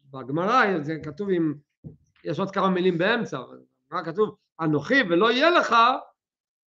[0.05, 1.53] בגמרא, זה כתוב עם,
[2.23, 3.39] יש עוד כמה מילים באמצע,
[3.91, 4.35] מה כתוב?
[4.61, 5.75] אנוכי ולא יהיה לך,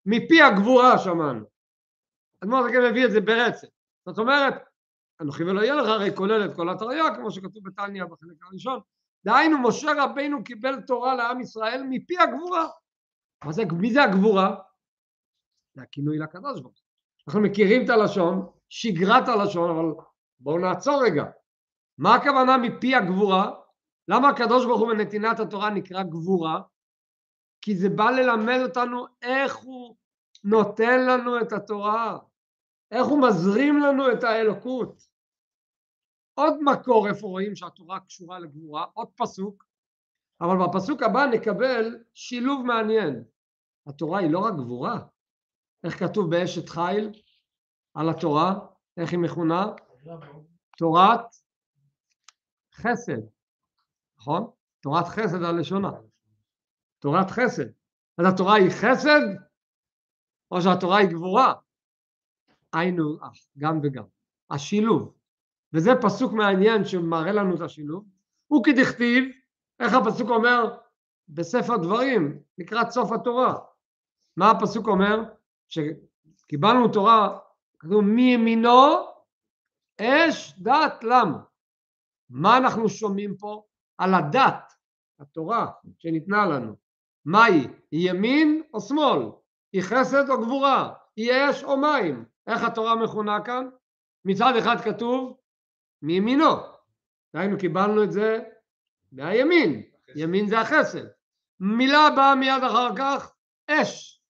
[0.05, 1.45] מפי הגבורה שמענו.
[2.43, 3.67] אדמו"ר זקן מביא את זה ברצף.
[4.05, 4.53] זאת אומרת,
[5.21, 8.79] אנוכי ולא יהיה לך הרי כולל את כל התריה, כמו שכתוב בתניא בחלק הראשון.
[9.25, 12.67] דהיינו, משה רבינו קיבל תורה לעם ישראל מפי הגבורה.
[13.45, 14.55] מה זה, מי זה הגבורה?
[15.75, 16.73] זה הכינוי לקדוש ברוך
[17.27, 20.03] אנחנו מכירים את הלשון, שגרת הלשון, אבל
[20.39, 21.23] בואו נעצור רגע.
[21.97, 23.51] מה הכוונה מפי הגבורה?
[24.07, 26.61] למה הקדוש ברוך הוא בנתינת התורה נקרא גבורה?
[27.61, 29.95] כי זה בא ללמד אותנו איך הוא
[30.43, 32.19] נותן לנו את התורה.
[32.91, 35.07] איך הוא מזרים לנו את האלוקות.
[36.33, 39.65] עוד מקור איפה רואים שהתורה קשורה לגבורה, עוד פסוק,
[40.41, 43.23] אבל בפסוק הבא נקבל שילוב מעניין.
[43.87, 44.99] התורה היא לא רק גבורה,
[45.83, 47.22] איך כתוב באשת חיל
[47.93, 48.55] על התורה,
[48.97, 49.65] איך היא מכונה?
[50.77, 51.25] תורת
[52.75, 53.21] חסד,
[54.17, 54.51] נכון?
[54.79, 55.91] תורת חסד הלשונה.
[56.99, 57.65] תורת חסד.
[58.17, 59.21] אז התורה היא חסד
[60.51, 61.53] או שהתורה היא גבורה?
[62.73, 63.17] היינו
[63.57, 64.03] גם וגם.
[64.49, 65.13] השילוב.
[65.73, 68.05] וזה פסוק מעניין שמראה לנו את השילוב.
[68.47, 69.23] הוא כדכתיב,
[69.79, 70.77] איך הפסוק אומר
[71.27, 73.59] בספר דברים, לקראת סוף התורה.
[74.37, 75.23] מה הפסוק אומר?
[75.69, 77.39] שקיבלנו תורה,
[77.83, 79.07] כתוב מימינו
[80.01, 81.37] אש דת למה.
[82.29, 83.63] מה אנחנו שומעים פה?
[83.97, 84.73] על הדת,
[85.19, 85.67] התורה
[85.99, 86.75] שניתנה לנו.
[87.25, 87.67] מהי?
[87.91, 89.19] היא ימין או שמאל?
[89.73, 90.93] היא חסד או גבורה?
[91.15, 92.25] היא אש או מים?
[92.47, 93.69] איך התורה מכונה כאן?
[94.25, 95.37] מצד אחד כתוב
[96.01, 96.55] מימינו,
[97.35, 98.39] דהיינו קיבלנו את זה
[99.11, 99.83] מהימין,
[100.15, 101.05] ימין זה החסד.
[101.59, 103.35] מילה באה מיד אחר כך,
[103.67, 104.21] אש.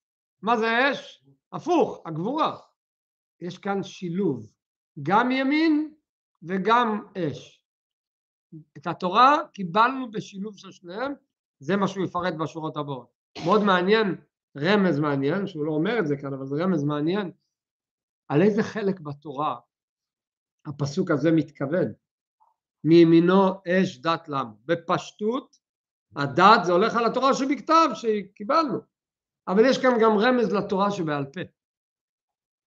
[0.42, 1.24] מה זה אש?
[1.54, 2.58] הפוך, הגבורה.
[3.44, 4.54] יש כאן שילוב,
[5.04, 5.94] גם ימין
[6.44, 7.66] וגם אש.
[8.78, 11.14] את התורה קיבלנו בשילוב של שניהם,
[11.60, 13.14] זה מה שהוא יפרט בשורות הבאות.
[13.46, 14.16] מאוד מעניין,
[14.58, 17.32] רמז מעניין, שהוא לא אומר את זה כאן, אבל זה רמז מעניין,
[18.28, 19.60] על איזה חלק בתורה
[20.66, 21.94] הפסוק הזה מתכוון.
[22.84, 24.54] מימינו אש דת למו.
[24.66, 25.58] בפשטות,
[26.16, 28.80] הדת זה הולך על התורה שבכתב שקיבלנו,
[29.48, 31.42] אבל יש כאן גם רמז לתורה שבעל פה.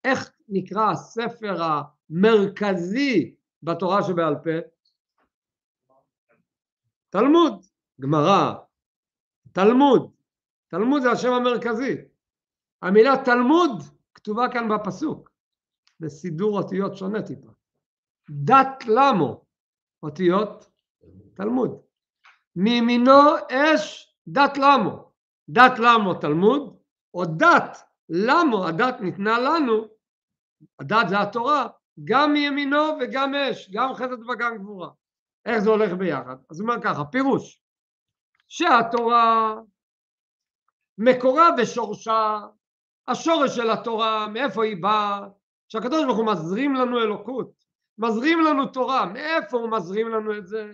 [0.05, 4.51] איך נקרא הספר המרכזי בתורה שבעל פה?
[7.11, 7.67] תלמוד,
[8.01, 8.55] גמרא,
[9.53, 10.13] תלמוד.
[10.69, 11.97] תלמוד זה השם המרכזי.
[12.83, 13.83] המילה תלמוד
[14.15, 15.31] כתובה כאן בפסוק,
[16.01, 17.49] בסידור אותיות שונה טיפה.
[18.31, 19.45] דת למו,
[20.03, 20.71] אותיות
[21.35, 21.81] תלמוד.
[22.57, 25.13] מימינו אש דת למו.
[25.49, 26.77] דת למו תלמוד,
[27.15, 27.79] או דת
[28.09, 29.96] למו, הדת ניתנה לנו,
[30.81, 31.67] הדת זה התורה,
[32.05, 34.91] גם מימינו וגם אש, גם חסד וגם גבורה.
[35.47, 36.37] איך זה הולך ביחד?
[36.51, 37.61] אז הוא אומר ככה, פירוש,
[38.49, 39.55] שהתורה
[40.99, 42.41] מקורה ושורשה,
[43.09, 45.21] השורש של התורה, מאיפה היא באה,
[45.69, 47.51] שהקדוש ברוך הוא מזרים לנו אלוקות,
[47.99, 50.71] מזרים לנו תורה, מאיפה הוא מזרים לנו את זה?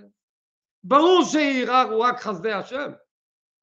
[0.85, 1.23] ברור
[1.66, 2.92] רק, הוא רק חסדי השם.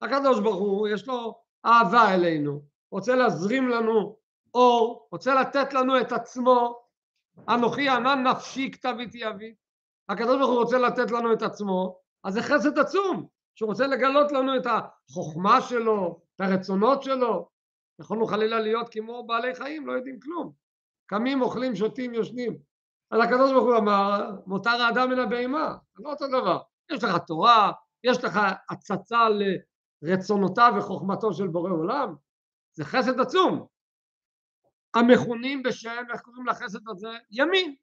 [0.02, 4.19] הקדוש ברוך הוא, יש לו אהבה אלינו, רוצה להזרים לנו
[4.54, 6.80] אור, רוצה לתת לנו את עצמו,
[7.48, 9.54] אנוכי ענן נפשי כתביתי אבי.
[10.08, 14.32] הקדוש ברוך הוא רוצה לתת לנו את עצמו, אז זה חסד עצום, שהוא רוצה לגלות
[14.32, 17.48] לנו את החוכמה שלו, את הרצונות שלו.
[18.00, 20.52] יכולנו חלילה להיות כמו בעלי חיים, לא יודעים כלום.
[21.06, 22.58] קמים, אוכלים, שותים, יושנים.
[23.10, 26.58] אז הקדוש ברוך הוא אמר, מותר האדם מן הבהמה, זה לא אותו דבר.
[26.90, 27.72] יש לך תורה,
[28.04, 29.26] יש לך הצצה
[30.02, 32.14] לרצונותיו וחוכמתו של בורא עולם,
[32.72, 33.66] זה חסד עצום.
[34.94, 37.08] המכונים בשם, איך קוראים לחסד הזה?
[37.30, 37.74] ימין.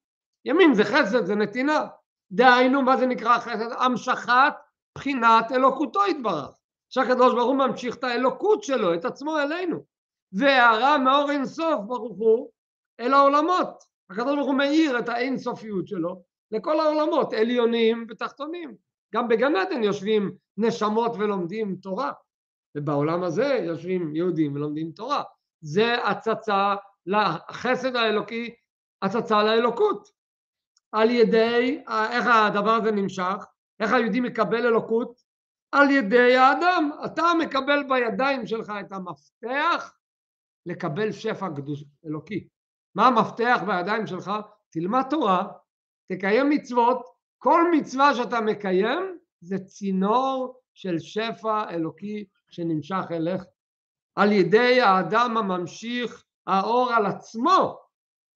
[0.45, 1.87] ימין זה חסד, זה נתינה.
[2.31, 3.71] דהיינו, מה זה נקרא חסד?
[3.77, 4.53] המשכת
[4.95, 6.57] בחינת אלוקותו יתברך.
[6.89, 9.83] שהקדוש ברוך הוא ממשיך את האלוקות שלו, את עצמו אלינו.
[10.31, 12.49] והערה מאור אינסוף ברוך הוא
[12.99, 13.83] אל העולמות.
[14.09, 18.75] הקדוש ברוך הוא מאיר את האינסופיות שלו לכל העולמות, עליונים ותחתונים.
[19.13, 22.11] גם בגן עדן יושבים נשמות ולומדים תורה,
[22.77, 25.23] ובעולם הזה יושבים יהודים ולומדים תורה.
[25.61, 26.75] זה הצצה
[27.07, 28.55] לחסד האלוקי,
[29.01, 30.09] הצצה לאלוקות.
[30.91, 33.45] על ידי, איך הדבר הזה נמשך?
[33.79, 35.21] איך היהודי מקבל אלוקות?
[35.71, 36.91] על ידי האדם.
[37.05, 39.93] אתה מקבל בידיים שלך את המפתח
[40.65, 42.47] לקבל שפע קדוש אלוקי.
[42.95, 44.31] מה המפתח בידיים שלך?
[44.69, 45.47] תלמד תורה,
[46.11, 47.05] תקיים מצוות,
[47.37, 53.43] כל מצווה שאתה מקיים זה צינור של שפע אלוקי שנמשך אליך.
[54.15, 57.79] על ידי האדם הממשיך האור על עצמו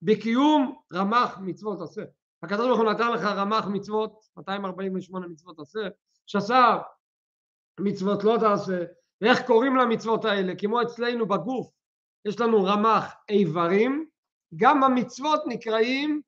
[0.01, 2.01] בקיום רמ"ח מצוות עשה.
[2.43, 5.79] הקדוש ברוך הוא נתן לך רמ"ח מצוות, 248 מצוות עשה,
[6.27, 6.77] שעשה
[7.79, 8.83] מצוות לא תעשה,
[9.21, 10.53] ואיך קוראים למצוות האלה?
[10.55, 11.71] כמו אצלנו בגוף,
[12.25, 14.05] יש לנו רמ"ח איברים,
[14.55, 16.21] גם המצוות נקראים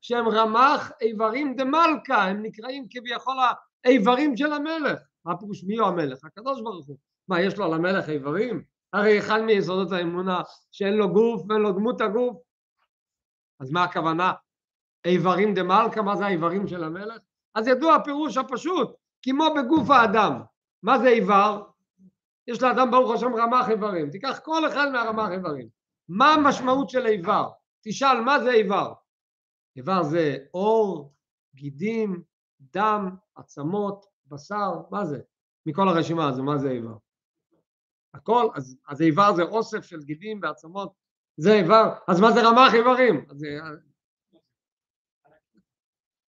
[0.00, 3.36] שהם רמ"ח איברים דמלכה, הם נקראים כביכול
[3.84, 5.00] האיברים של המלך.
[5.24, 6.24] מה פירוש מי הוא המלך?
[6.24, 6.96] הקדוש ברוך הוא.
[7.28, 8.73] מה, יש לו על המלך איברים?
[8.94, 12.36] הרי אחד מיסודות האמונה שאין לו גוף ואין לו דמות הגוף.
[13.60, 14.32] אז מה הכוונה?
[15.04, 17.22] איברים דמלכה, מה זה האיברים של המלך?
[17.54, 20.42] אז ידוע הפירוש הפשוט, כמו בגוף האדם.
[20.82, 21.62] מה זה איבר?
[22.46, 24.10] יש לאדם ברוך השם רמ"ח איברים.
[24.10, 25.68] תיקח כל אחד מהרמ"ח איברים.
[26.08, 27.48] מה המשמעות של איבר?
[27.84, 28.92] תשאל מה זה איבר?
[29.76, 31.14] איבר זה עור,
[31.54, 32.22] גידים,
[32.60, 35.20] דם, עצמות, בשר, מה זה?
[35.66, 36.96] מכל הרשימה הזו, מה זה איבר?
[38.14, 40.92] הכל, אז, אז איבר זה אוסף של גידים ועצמות,
[41.36, 43.26] זה איבר, אז מה זה רמ"ח איברים?
[43.30, 43.44] אז,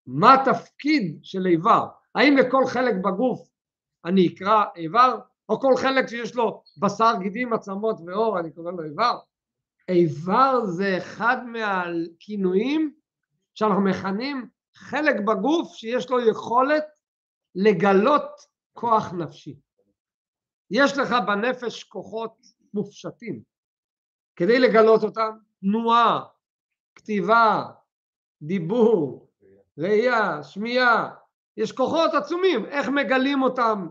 [0.06, 1.86] מה התפקיד של איבר?
[2.14, 3.48] האם לכל חלק בגוף
[4.04, 5.18] אני אקרא איבר,
[5.48, 9.18] או כל חלק שיש לו בשר, גידים, עצמות ועור, אני קורא לו איבר?
[9.88, 12.94] איבר זה אחד מהכינויים
[13.54, 16.84] שאנחנו מכנים חלק בגוף שיש לו יכולת
[17.54, 18.30] לגלות
[18.72, 19.60] כוח נפשי.
[20.70, 23.42] יש לך בנפש כוחות מופשטים.
[24.36, 26.24] כדי לגלות אותם, תנועה,
[26.94, 27.64] כתיבה,
[28.42, 29.30] דיבור,
[29.78, 31.14] ראייה, שמיעה,
[31.56, 33.86] יש כוחות עצומים, איך מגלים אותם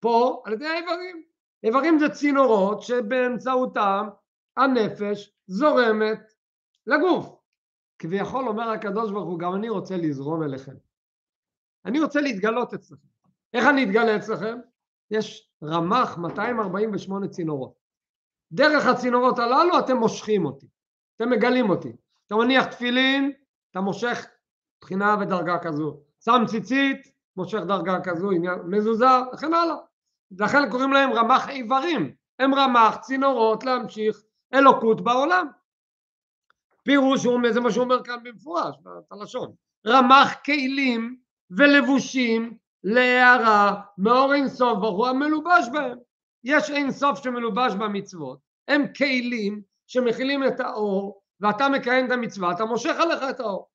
[0.00, 0.42] פה?
[0.46, 1.22] על ידי האיברים.
[1.62, 4.08] איברים זה צינורות שבאמצעותם
[4.56, 6.32] הנפש זורמת
[6.86, 7.36] לגוף.
[7.98, 10.74] כביכול אומר הקדוש ברוך הוא, גם אני רוצה לזרום אליכם.
[11.84, 13.06] אני רוצה להתגלות אצלכם.
[13.54, 14.58] איך אני אתגלה אצלכם?
[15.10, 17.74] יש רמ"ח 248 צינורות.
[18.52, 20.66] דרך הצינורות הללו אתם מושכים אותי,
[21.16, 21.92] אתם מגלים אותי.
[22.26, 23.32] אתה מניח תפילין,
[23.70, 24.26] אתה מושך
[24.80, 26.00] בחינה ודרגה כזו.
[26.24, 26.98] שם ציצית,
[27.36, 29.76] מושך דרגה כזו, עניין, מזוזה, וכן הלאה.
[30.38, 32.14] לכן קוראים להם רמ"ח איברים.
[32.38, 34.22] הם רמ"ח צינורות להמשיך
[34.54, 35.46] אלוקות בעולם.
[36.82, 38.76] פירוש הוא, זה מה שהוא אומר כאן במפורש,
[39.10, 39.52] בלשון.
[39.86, 41.16] רמ"ח כלים
[41.50, 45.98] ולבושים להערה מאור אינסוף ברוך הוא המלובש בהם.
[46.44, 52.94] יש אינסוף שמלובש במצוות, הם כלים שמכילים את האור ואתה מקיים את המצווה, אתה מושך
[53.00, 53.68] עליך את האור.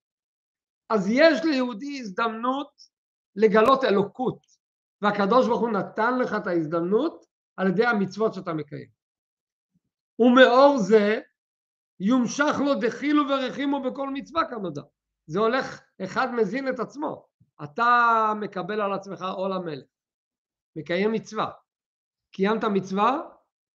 [0.90, 2.72] אז יש ליהודי הזדמנות
[3.36, 4.46] לגלות אלוקות,
[5.02, 7.26] והקדוש ברוך הוא נתן לך את ההזדמנות
[7.58, 8.90] על ידי המצוות שאתה מקיים.
[10.20, 11.20] ומאור זה
[12.00, 14.82] יומשך לו דחילו ורחימו בכל מצווה כנודע.
[15.30, 17.26] זה הולך, אחד מזין את עצמו.
[17.64, 19.86] אתה מקבל על עצמך עול המלך,
[20.76, 21.52] מקיים מצווה.
[22.32, 23.22] קיימת מצווה,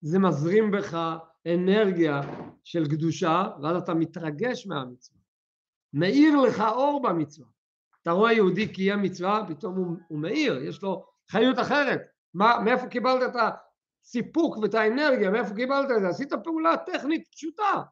[0.01, 2.21] זה מזרים בך אנרגיה
[2.63, 5.19] של קדושה, ואז אתה מתרגש מהמצווה.
[5.93, 7.47] מאיר לך אור במצווה.
[8.01, 12.01] אתה רואה יהודי קיים מצווה, פתאום הוא, הוא מאיר, יש לו חיות אחרת.
[12.33, 13.35] מה, מאיפה קיבלת את
[14.05, 16.07] הסיפוק ואת האנרגיה, מאיפה קיבלת את זה?
[16.07, 17.83] עשית פעולה טכנית פשוטה,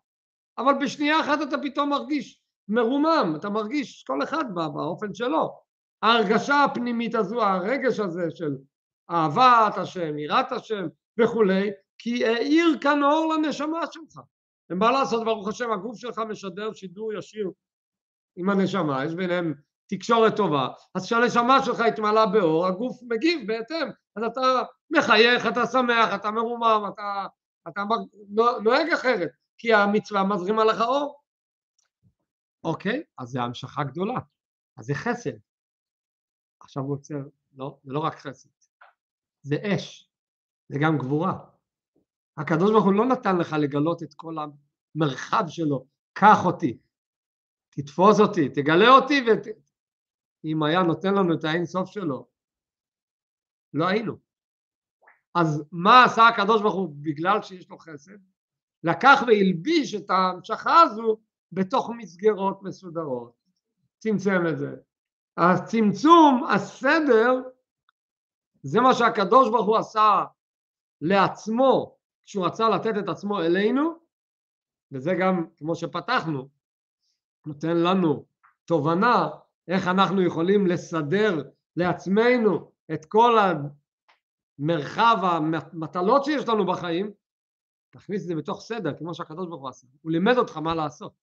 [0.57, 2.42] אבל בשנייה אחת אתה פתאום מרגיש
[2.73, 5.59] מרומם, אתה מרגיש כל אחד באופן שלו.
[6.01, 8.55] ההרגשה הפנימית הזו, הרגש הזה של
[9.11, 10.87] אהבת השם, יראת השם
[11.19, 14.19] וכולי, כי האיר כאן אור לנשמה שלך.
[14.69, 17.51] ומה לעשות, ברוך השם, הגוף שלך משדר שידור ישיר
[18.35, 19.53] עם הנשמה, יש ביניהם
[19.89, 24.41] תקשורת טובה, אז כשהנשמה שלך התמלאה באור, הגוף מגיב בהתאם, אז אתה
[24.89, 27.25] מחייך, אתה שמח, אתה מרומם, אתה,
[27.67, 27.81] אתה
[28.63, 31.22] נוהג אחרת, כי המצווה מזרימה לך אור.
[32.63, 34.19] אוקיי, אז זה המשכה גדולה,
[34.77, 35.37] אז זה חסד.
[36.59, 37.19] עכשיו הוא עוצר,
[37.53, 38.49] לא, זה לא רק חסד,
[39.41, 40.11] זה אש,
[40.69, 41.39] זה גם גבורה.
[42.37, 44.35] הקדוש ברוך הוא לא נתן לך לגלות את כל
[44.95, 46.77] המרחב שלו, קח אותי,
[47.69, 49.25] תתפוס אותי, תגלה אותי,
[50.43, 52.27] ואם היה נותן לנו את האין סוף שלו,
[53.73, 54.17] לא היינו.
[55.35, 58.17] אז מה עשה הקדוש ברוך הוא בגלל שיש לו חסד?
[58.83, 61.21] לקח והלביש את ההמשכה הזו
[61.53, 63.33] בתוך מסגרות מסודרות,
[63.99, 64.75] צמצם את זה.
[65.37, 67.41] הצמצום, הסדר,
[68.63, 70.23] זה מה שהקדוש ברוך הוא עשה
[71.01, 73.93] לעצמו כשהוא רצה לתת את עצמו אלינו,
[74.91, 76.49] וזה גם, כמו שפתחנו,
[77.45, 78.25] נותן לנו
[78.65, 79.29] תובנה
[79.67, 83.37] איך אנחנו יכולים לסדר לעצמנו את כל
[84.59, 87.11] המרחב המטלות שיש לנו בחיים,
[87.89, 89.87] תכניס את זה בתוך סדר, כמו שהקדוש ברוך הוא עשה.
[90.01, 91.22] הוא לימד אותך מה לעשות.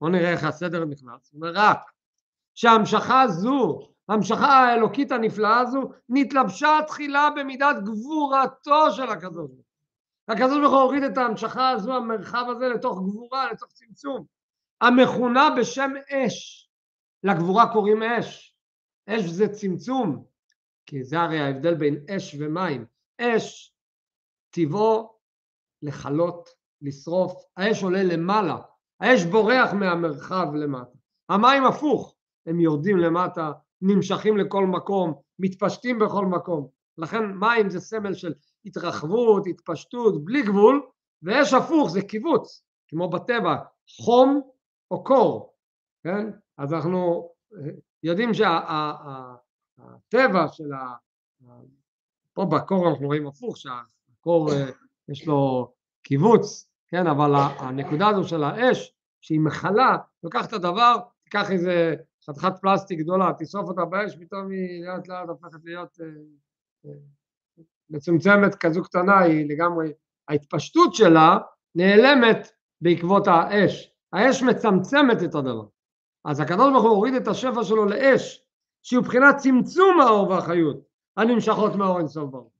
[0.00, 1.32] בוא נראה איך הסדר נכנס.
[1.32, 1.78] הוא אומר רק
[2.54, 9.70] שההמשכה הזו, ההמשכה האלוקית הנפלאה הזו, נתלבשה תחילה במידת גבורתו של הקדוש ברוך
[10.28, 14.24] הקדוש ברוך הוא הוריד את ההמשכה הזו, המרחב הזה, לתוך גבורה, לתוך צמצום.
[14.80, 16.68] המכונה בשם אש.
[17.24, 18.56] לגבורה קוראים אש.
[19.06, 20.24] אש זה צמצום,
[20.86, 22.86] כי זה הרי ההבדל בין אש ומים.
[23.20, 23.74] אש,
[24.50, 25.18] טבעו
[25.82, 26.48] לכלות,
[26.82, 28.56] לשרוף, האש עולה למעלה,
[29.00, 30.98] האש בורח מהמרחב למטה.
[31.28, 32.14] המים הפוך,
[32.46, 36.68] הם יורדים למטה, נמשכים לכל מקום, מתפשטים בכל מקום.
[36.98, 38.34] לכן מים זה סמל של
[38.64, 40.86] התרחבות, התפשטות, בלי גבול,
[41.22, 43.56] ואש הפוך זה קיבוץ, כמו בטבע,
[44.04, 44.40] חום
[44.90, 45.54] או קור,
[46.02, 46.30] כן?
[46.58, 47.30] אז אנחנו
[48.02, 48.58] יודעים שהטבע
[50.48, 50.94] של ה...
[52.32, 54.70] פה בקור אנחנו רואים הפוך, שהקור אה,
[55.08, 57.06] יש לו קיבוץ, כן?
[57.06, 61.94] אבל הנקודה הזו של האש, שהיא מכלה, לוקח את הדבר, תיקח איזה
[62.26, 66.06] חתיכת פלסטיק גדולה, תשרוף אותה באש, פתאום היא לאט לאט הופכת להיות אה,
[66.86, 66.94] אה,
[67.90, 69.92] מצומצמת כזו קטנה, היא לגמרי,
[70.28, 71.38] ההתפשטות שלה
[71.74, 72.48] נעלמת
[72.80, 73.94] בעקבות האש.
[74.12, 75.66] האש מצמצמת את הדבר.
[76.24, 78.44] אז הקדוש ברוך הוא הוריד את השפע שלו לאש,
[78.82, 80.80] שהיא מבחינת צמצום האור והחיות
[81.16, 82.52] הנמשכות מהאור אינסוף ברוך.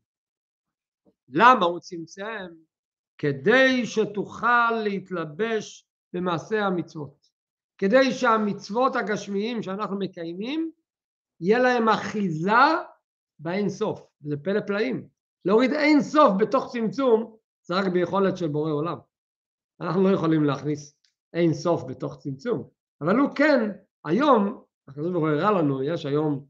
[1.28, 2.46] למה הוא צמצם?
[3.20, 7.26] כדי שתוכל להתלבש במעשה המצוות.
[7.78, 10.70] כדי שהמצוות הגשמיים שאנחנו מקיימים,
[11.40, 12.52] יהיה להם אחיזה
[13.38, 14.06] באין סוף.
[14.20, 15.08] זה פלא פלאים.
[15.44, 18.98] להוריד אין סוף בתוך צמצום, זה רק ביכולת של בורא עולם.
[19.80, 20.96] אנחנו לא יכולים להכניס
[21.32, 22.68] אין סוף בתוך צמצום,
[23.00, 23.70] אבל הוא כן,
[24.04, 26.46] היום, הקדוש ברוך הוא הראה לנו, יש היום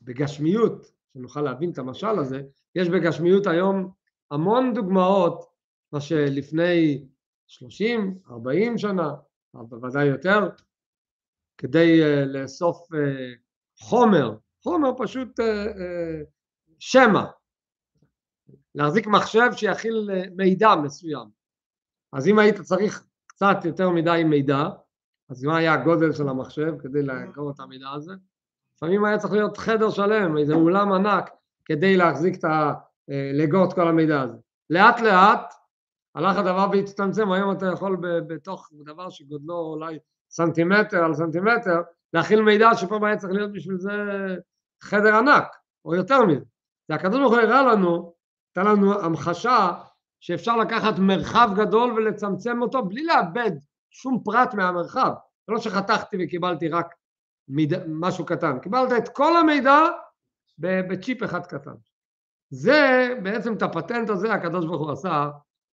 [0.00, 2.42] בגשמיות, שנוכל להבין את המשל הזה,
[2.74, 3.92] יש בגשמיות היום
[4.30, 5.49] המון דוגמאות,
[5.92, 7.04] מה שלפני
[7.46, 9.14] 30, 40 שנה,
[9.54, 10.48] בוודאי יותר,
[11.58, 12.96] כדי uh, לאסוף uh,
[13.80, 16.24] חומר, חומר פשוט uh,
[16.78, 17.24] שמע,
[18.74, 21.28] להחזיק מחשב שיכיל אה, מידע מסוים.
[22.12, 24.68] אז אם היית צריך קצת יותר מדי מידע,
[25.30, 28.12] אז מה היה הגודל של המחשב כדי לאגור את המידע הזה?
[28.76, 31.30] לפעמים היה צריך להיות חדר שלם, איזה אולם ענק,
[31.64, 32.72] כדי להחזיק את ה...
[33.10, 34.36] אה, לאגור את כל המידע הזה.
[34.70, 35.54] לאט לאט
[36.14, 37.96] הלך הדבר והצטמצם, היום אתה יכול
[38.26, 39.98] בתוך דבר שגודלו אולי
[40.30, 41.80] סנטימטר על סנטימטר,
[42.12, 43.92] להכיל מידע שפה היה צריך להיות בשביל זה
[44.82, 46.44] חדר ענק, או יותר מזה.
[46.88, 48.12] והקדוש ברוך הוא הראה לנו,
[48.50, 49.72] נתן לנו המחשה
[50.20, 53.50] שאפשר לקחת מרחב גדול ולצמצם אותו בלי לאבד
[53.90, 55.12] שום פרט מהמרחב.
[55.46, 56.94] זה לא שחתכתי וקיבלתי רק
[57.48, 57.74] מיד...
[57.86, 59.78] משהו קטן, קיבלת את כל המידע
[60.58, 61.74] בצ'יפ אחד קטן.
[62.50, 65.30] זה בעצם את הפטנט הזה הקדוש ברוך הוא עשה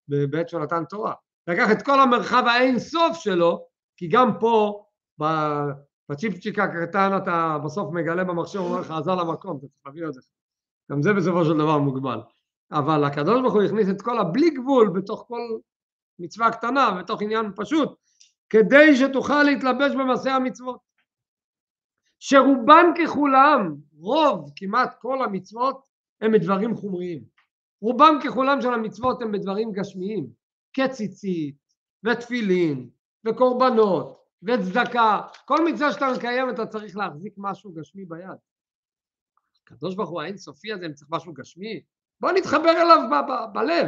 [0.08, 1.14] בעת שהוא נתן תורה.
[1.48, 4.84] לקח את כל המרחב האין סוף שלו, כי גם פה
[6.10, 10.22] בצ'יפצ'יק הקטן אתה בסוף מגלה במחשב, אומר לך עזר למקום, אתה צריך להביא את זה.
[10.92, 12.20] גם זה בסופו של דבר מוגבל.
[12.72, 15.42] אבל הקדוש ברוך הוא הכניס את כל הבלי גבול בתוך כל
[16.20, 17.96] מצווה קטנה, בתוך עניין פשוט,
[18.50, 20.80] כדי שתוכל להתלבש במעשה המצוות.
[22.20, 25.88] שרובן ככולם, רוב, כמעט כל המצוות,
[26.22, 27.37] הם בדברים חומריים.
[27.82, 30.28] רובם ככולם של המצוות הם בדברים גשמיים,
[30.74, 31.56] כציצית,
[32.04, 32.90] ותפילין,
[33.28, 38.38] וקורבנות, וצדקה, כל מצווה שאתה מקיים אתה צריך להחזיק משהו גשמי ביד.
[39.64, 41.82] הקדוש ברוך הוא האינסופי הזה, אם צריך משהו גשמי,
[42.20, 43.88] בוא נתחבר אליו ב- ב- בלב,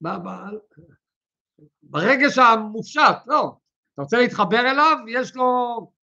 [0.00, 0.84] ב- ב-
[1.82, 3.52] ברגש המופשט, לא.
[3.94, 5.46] אתה רוצה להתחבר אליו, יש לו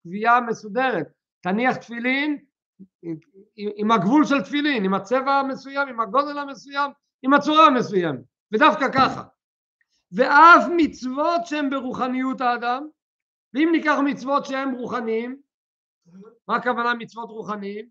[0.02, 1.06] קביעה מסודרת.
[1.40, 2.44] תניח תפילין
[3.02, 3.16] עם,
[3.56, 6.90] עם הגבול של תפילין, עם הצבע המסוים, עם הגודל המסוים,
[7.22, 8.20] עם הצורה המסוימת,
[8.52, 9.24] ודווקא ככה.
[10.12, 12.88] ואף מצוות שהן ברוחניות האדם,
[13.54, 15.40] ואם ניקח מצוות שהן רוחניים,
[16.48, 17.88] מה הכוונה מצוות רוחניים?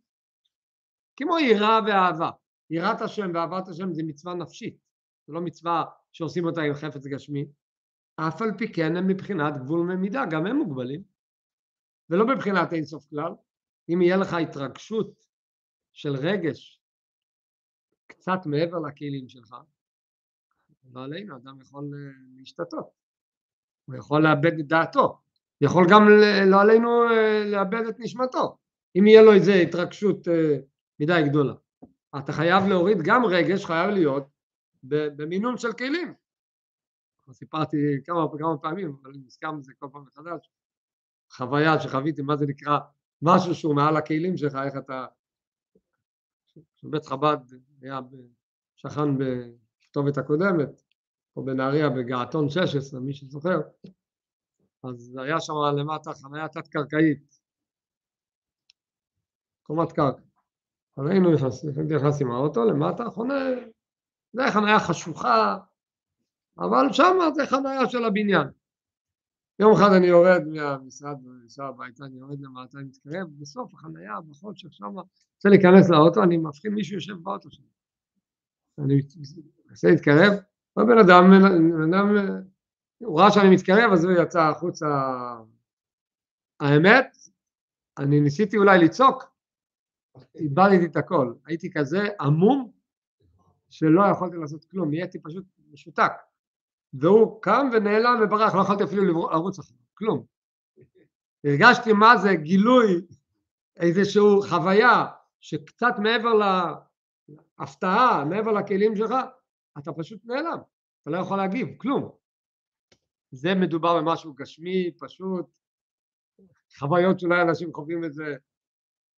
[1.15, 2.29] כמו יראה ואהבה.
[2.69, 4.77] יראת השם ואהבת השם זה מצווה נפשית,
[5.27, 7.45] זה לא מצווה שעושים אותה עם חפץ גשמי.
[8.15, 11.03] אף על פי כן הם מבחינת גבול ומידה, גם הם מוגבלים.
[12.09, 13.31] ולא מבחינת אין סוף כלל.
[13.89, 15.25] אם יהיה לך התרגשות
[15.93, 16.81] של רגש
[18.07, 19.55] קצת מעבר לכלים שלך,
[20.93, 22.89] לא עלינו, אדם יכול אה, להשתתות,
[23.85, 25.21] הוא יכול לאבד את דעתו,
[25.61, 26.01] יכול גם
[26.51, 28.57] לא עלינו אה, לאבד את נשמתו,
[28.99, 30.57] אם יהיה לו איזו התרגשות אה,
[30.99, 31.53] מדי גדולה.
[32.17, 34.27] אתה חייב להוריד גם רגש, חייב להיות
[34.83, 36.13] במינון של כלים.
[37.31, 40.51] סיפרתי כמה, כמה פעמים, אבל אני נזכר מזה כל פעם מחדש,
[41.31, 42.79] חוויה שחוויתי, מה זה נקרא,
[43.25, 45.05] משהו שהוא מעל הכלים שלך, איך אתה...
[46.83, 47.37] בית חב"ד
[47.81, 47.99] היה
[48.75, 50.81] שכן בכתובת הקודמת,
[51.33, 53.61] פה בנהריה בגעתון 16, מי שזוכר,
[54.83, 57.39] אז היה שם למטה חניה תת-קרקעית,
[59.63, 60.21] קומת קרקע.
[60.97, 61.29] אז היינו
[61.95, 63.33] נכנסים מהאוטו למטה, חונה,
[64.33, 65.57] זה חניה חשוכה,
[66.57, 68.47] אבל שם זה חניה של הבניין.
[69.59, 74.73] יום אחד אני יורד מהמשרד ונוסע הביתה, אני יורד למטה, אני מתקרב, בסוף החניה, בחושך
[74.73, 77.65] שם, רוצה להיכנס לאוטו, אני מבחין מישהו יושב באוטו שלי.
[78.79, 79.01] אני
[79.69, 80.33] מנסה להתקרב,
[80.79, 81.23] ובן אדם,
[81.73, 82.15] בן אדם,
[82.97, 84.85] הוא ראה שאני מתקרב, אז הוא יצא החוצה.
[86.59, 87.17] האמת,
[87.97, 89.23] אני ניסיתי אולי לצעוק,
[90.35, 92.71] איבדתי את הכל, הייתי כזה עמום
[93.69, 96.11] שלא יכולתי לעשות כלום, נהייתי פשוט משותק.
[96.93, 100.25] והוא קם ונעלם וברח, לא יכולתי אפילו לרוץ אחריו, כלום.
[101.43, 103.01] הרגשתי מה זה גילוי,
[103.77, 105.05] איזושהי חוויה
[105.39, 106.33] שקצת מעבר
[107.59, 109.13] להפתעה, מעבר לכלים שלך,
[109.77, 110.57] אתה פשוט נעלם,
[111.01, 112.11] אתה לא יכול להגיב, כלום.
[113.31, 115.45] זה מדובר במשהו גשמי, פשוט,
[116.77, 118.35] חוויות שאולי אנשים חווים את זה,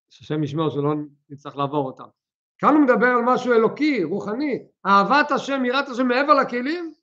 [0.09, 0.93] שהשם ישמור שלא
[1.30, 2.07] נצטרך לעבור אותם.
[2.57, 6.93] כאן הוא מדבר על משהו אלוקי, רוחני, אהבת השם, יראת השם מעבר לכלים,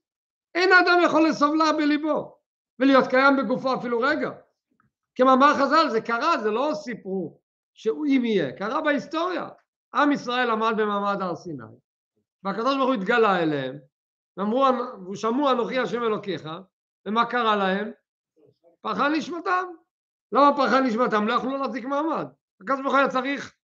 [0.55, 2.39] אין אדם יכול לסובלה בליבו
[2.79, 4.31] ולהיות קיים בגופו אפילו רגע.
[5.15, 7.39] כמאמר חז"ל זה קרה, זה לא סיפרו
[7.75, 9.49] שאם יהיה, קרה בהיסטוריה.
[9.95, 11.65] עם ישראל עמד במעמד הר סיני
[12.43, 13.79] והקדוש ברוך הוא התגלה אליהם
[14.37, 14.67] ואמרו,
[15.13, 16.49] ושמעו אנוכי השם אלוקיך
[17.07, 17.91] ומה קרה להם?
[18.81, 19.65] פרחה נשמתם.
[20.33, 21.27] למה פרחה נשמתם?
[21.27, 22.27] לא יכלו להחזיק מעמד.
[22.61, 23.55] הקדוש ברוך הוא היה צריך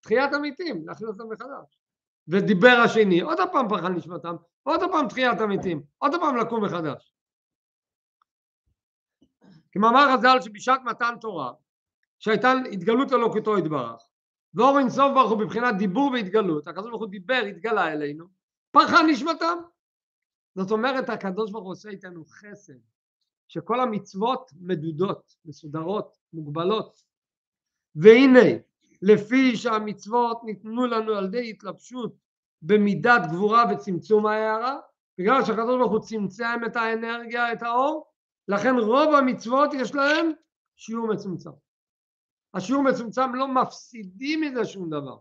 [0.00, 1.81] תחיית המתים, להכין אותם מחדש.
[2.28, 7.14] ודיבר השני, עוד הפעם פרחה נשמתם, עוד פעם תחיית המתים, עוד פעם לקום מחדש.
[9.72, 11.52] כמאמר חז"ל שבשעת מתן תורה,
[12.18, 14.02] שהייתה התגלות אלוקותו יתברך,
[14.54, 18.24] ואור אינסוף ברוך הוא בבחינת דיבור והתגלות, הקדוש ברוך הוא דיבר, התגלה אלינו,
[18.70, 19.58] פרחה נשמתם.
[20.54, 22.78] זאת אומרת, הקדוש ברוך הוא עושה איתנו חסד,
[23.48, 27.02] שכל המצוות מדודות, מסודרות, מוגבלות.
[27.94, 28.48] והנה,
[29.02, 32.14] לפי שהמצוות ניתנו לנו על ידי התלבשות
[32.62, 34.78] במידת גבורה וצמצום ההערה,
[35.18, 38.12] בגלל שהקדוש ברוך הוא צמצם את האנרגיה, את האור,
[38.48, 40.30] לכן רוב המצוות יש להם
[40.76, 41.50] שיעור מצומצם.
[42.54, 45.18] השיעור מצומצם לא מפסידים מזה שום דבר.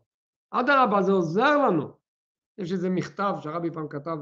[0.52, 1.98] אדרבה, זה עוזר לנו.
[2.58, 4.18] יש איזה מכתב שהרבי פעם כתב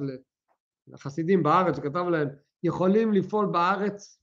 [0.87, 2.27] לחסידים בארץ, הוא כתב להם,
[2.63, 4.21] יכולים לפעול בארץ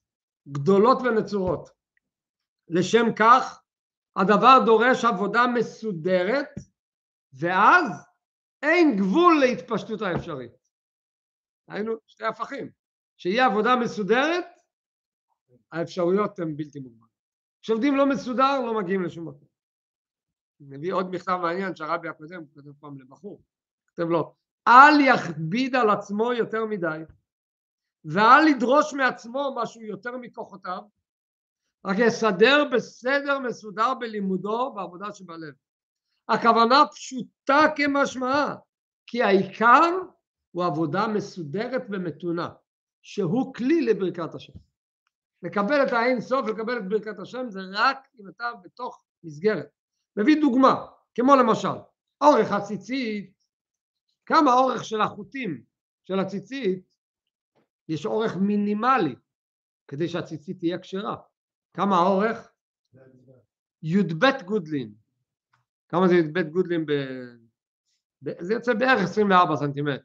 [0.49, 1.71] גדולות ונצורות.
[2.69, 3.63] לשם כך
[4.17, 6.49] הדבר דורש עבודה מסודרת
[7.33, 8.07] ואז
[8.63, 10.53] אין גבול להתפשטות האפשרית.
[11.69, 12.71] היינו שתי הפכים.
[13.17, 14.45] שיהיה עבודה מסודרת,
[15.73, 17.11] האפשרויות הן בלתי מוגבלות.
[17.63, 19.49] כשעובדים לא מסודר לא מגיעים לשום מקום.
[20.61, 23.43] מביא עוד מכתב מעניין שהרבי הקודם כותב פעם לבחור,
[23.89, 24.35] כותב לו
[24.69, 26.99] אל יכביד על עצמו יותר מדי
[28.05, 30.83] ואל לדרוש מעצמו משהו יותר מכוחותיו
[31.85, 35.55] רק יסדר בסדר מסודר בלימודו בעבודה שבלב.
[36.29, 38.57] הכוונה פשוטה כמשמעה
[39.07, 39.99] כי העיקר
[40.51, 42.49] הוא עבודה מסודרת ומתונה
[43.03, 44.53] שהוא כלי לברכת השם.
[45.43, 49.69] לקבל את האין סוף, לקבל את ברכת השם זה רק אם אתה בתוך מסגרת.
[50.17, 51.79] מביא דוגמה, כמו למשל
[52.21, 53.33] אורך הציצית,
[54.27, 55.63] כמה אורך של החוטים
[56.05, 56.85] של הציצית
[57.89, 59.15] יש אורך מינימלי
[59.89, 61.17] כדי שהציצית תהיה כשרה.
[61.77, 62.53] כמה האורך?
[63.83, 64.93] י"ב גודלין.
[65.89, 66.87] כמה זה י"ב גודלין?
[66.87, 66.93] ב...
[68.23, 68.43] ב...
[68.43, 70.03] זה יוצא בערך 24 סנטימטר.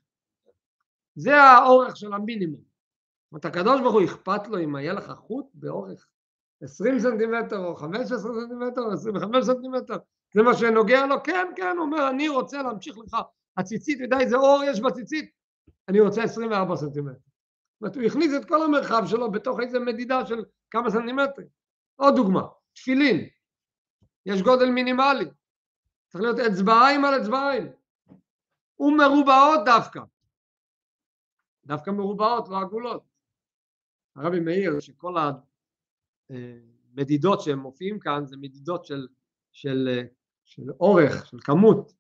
[1.16, 2.62] זה האורך של המינימום.
[2.62, 6.08] זאת אומרת, הקדוש ברוך הוא אכפת לו אם היה לך חוט באורך
[6.62, 9.98] 20 סנטימטר או 15 סנטימטר או 25 סנטימטר,
[10.34, 11.24] זה מה שנוגע לו?
[11.24, 13.18] כן, כן, הוא אומר, אני רוצה להמשיך לך,
[13.58, 15.32] הציצית, יודע איזה אור יש בציצית?
[15.88, 17.12] אני רוצה 24 סנטימטר.
[17.12, 21.61] זאת אומרת, הוא הכניס את כל המרחב שלו בתוך איזה מדידה של כמה סנטימטרים.
[22.02, 22.42] עוד דוגמה,
[22.74, 23.28] תפילין,
[24.26, 25.26] יש גודל מינימלי,
[26.08, 27.68] צריך להיות אצבעיים על אצבעיים,
[28.80, 30.02] ומרובעות דווקא,
[31.66, 33.04] דווקא מרובעות, לא עגולות.
[34.16, 35.16] הרבי מאיר שכל
[36.30, 39.08] המדידות שהם מופיעים כאן זה מדידות של,
[39.52, 40.00] של,
[40.44, 41.94] של אורך, של כמות,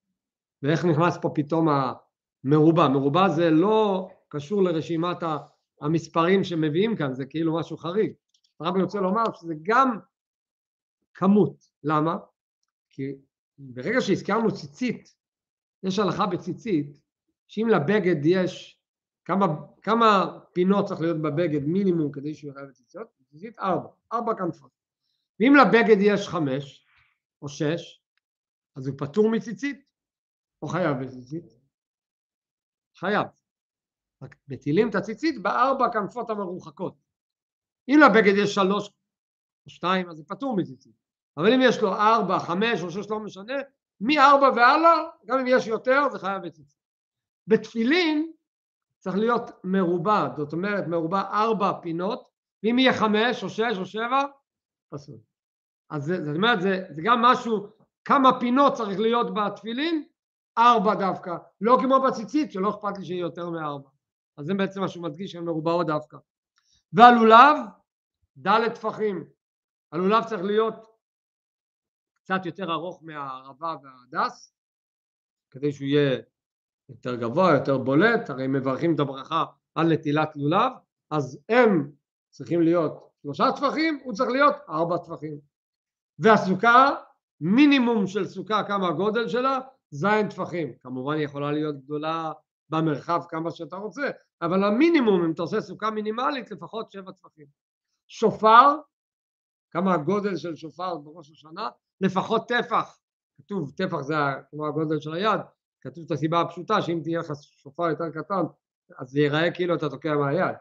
[0.62, 2.88] ואיך נכנס פה פתאום המרובע.
[2.88, 5.18] מרובע זה לא קשור לרשימת
[5.82, 8.14] המספרים שמביאים כאן, זה כאילו משהו חריג.
[8.66, 10.00] הרבי רוצה לומר שזה גם
[11.14, 11.72] כמות.
[11.84, 12.18] למה?
[12.90, 13.16] כי
[13.58, 15.16] ברגע שהזכרנו ציצית,
[15.84, 17.02] יש הלכה בציצית,
[17.48, 18.82] שאם לבגד יש
[19.26, 19.46] כמה,
[19.82, 23.08] כמה פינות צריך להיות בבגד מינימום כדי שהוא יחייב בציציות?
[23.20, 24.72] בציצית ארבע, ארבע כנפות.
[25.40, 26.86] ואם לבגד יש חמש
[27.42, 28.04] או שש,
[28.76, 29.86] אז הוא פטור מציצית
[30.62, 31.46] או חייב בציצית?
[32.96, 33.28] חייב.
[34.22, 37.11] רק מטילים את הציצית בארבע כנפות המרוחקות.
[37.94, 38.88] אם לבגד יש שלוש
[39.66, 40.94] או שתיים, אז זה פטור מציצית.
[41.38, 43.54] אבל אם יש לו ארבע, חמש או שש, לא משנה,
[44.02, 46.80] מארבע והלאה, גם אם יש יותר, זה חייב בציצית.
[47.48, 48.32] בתפילין
[49.00, 52.28] צריך להיות מרובע, זאת אומרת מרובע ארבע פינות,
[52.64, 54.22] ואם יהיה חמש או שש או שבע,
[54.90, 55.18] פסול.
[55.90, 57.68] אז זאת אומרת, זה, זה גם משהו,
[58.06, 60.04] כמה פינות צריך להיות בתפילין?
[60.58, 63.90] ארבע דווקא, לא כמו בציצית, שלא אכפת לי שיהיה יותר מארבע.
[64.38, 66.18] אז זה בעצם מה שהוא מדגיש, שהן מרובעות דווקא.
[66.94, 67.58] והלולב,
[68.38, 69.26] ד' טפחים.
[69.92, 70.76] הלולב צריך להיות
[72.14, 74.54] קצת יותר ארוך מהערבה וההדס,
[75.52, 76.20] כדי שהוא יהיה
[76.90, 80.72] יותר גבוה, יותר בולט, הרי מברכים את הברכה על נטילת לולב,
[81.10, 81.92] אז הם
[82.30, 85.40] צריכים להיות שלושה טפחים, הוא צריך להיות ארבע טפחים.
[86.20, 86.96] והסוכה,
[87.42, 89.60] מינימום של סוכה, כמה הגודל שלה?
[89.90, 90.74] זין טפחים.
[90.80, 92.32] כמובן היא יכולה להיות גדולה
[92.70, 94.10] במרחב כמה שאתה רוצה,
[94.42, 97.46] אבל המינימום, אם אתה עושה סוכה מינימלית, לפחות שבע טפחים.
[98.12, 98.76] שופר,
[99.72, 101.70] כמה הגודל של שופר בראש השנה?
[102.02, 102.98] לפחות טפח.
[103.38, 104.16] כתוב טפח זה
[104.50, 105.40] כמו הגודל של היד,
[105.82, 108.42] כתוב את הסיבה הפשוטה שאם תהיה לך שופר יותר קטן
[108.98, 110.56] אז זה ייראה כאילו אתה תוקע מהיד.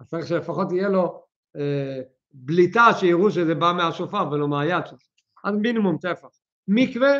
[0.00, 1.24] אז צריך שלפחות תהיה לו
[1.56, 2.00] אה,
[2.32, 5.02] בליטה שיראו שזה בא מהשופר ולא מהיד שלך
[5.44, 6.28] אז מינימום טפח.
[6.68, 7.12] מקווה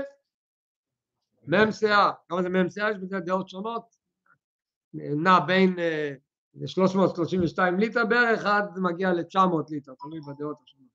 [1.46, 3.94] מ"ם שיער כמה זה מ"ם שיער יש בזה דעות שונות.
[4.94, 6.14] נע בין אה,
[6.66, 10.88] 332 ליטר בערך עד מגיע ל-900 ליטר תלוי בדעות השונות.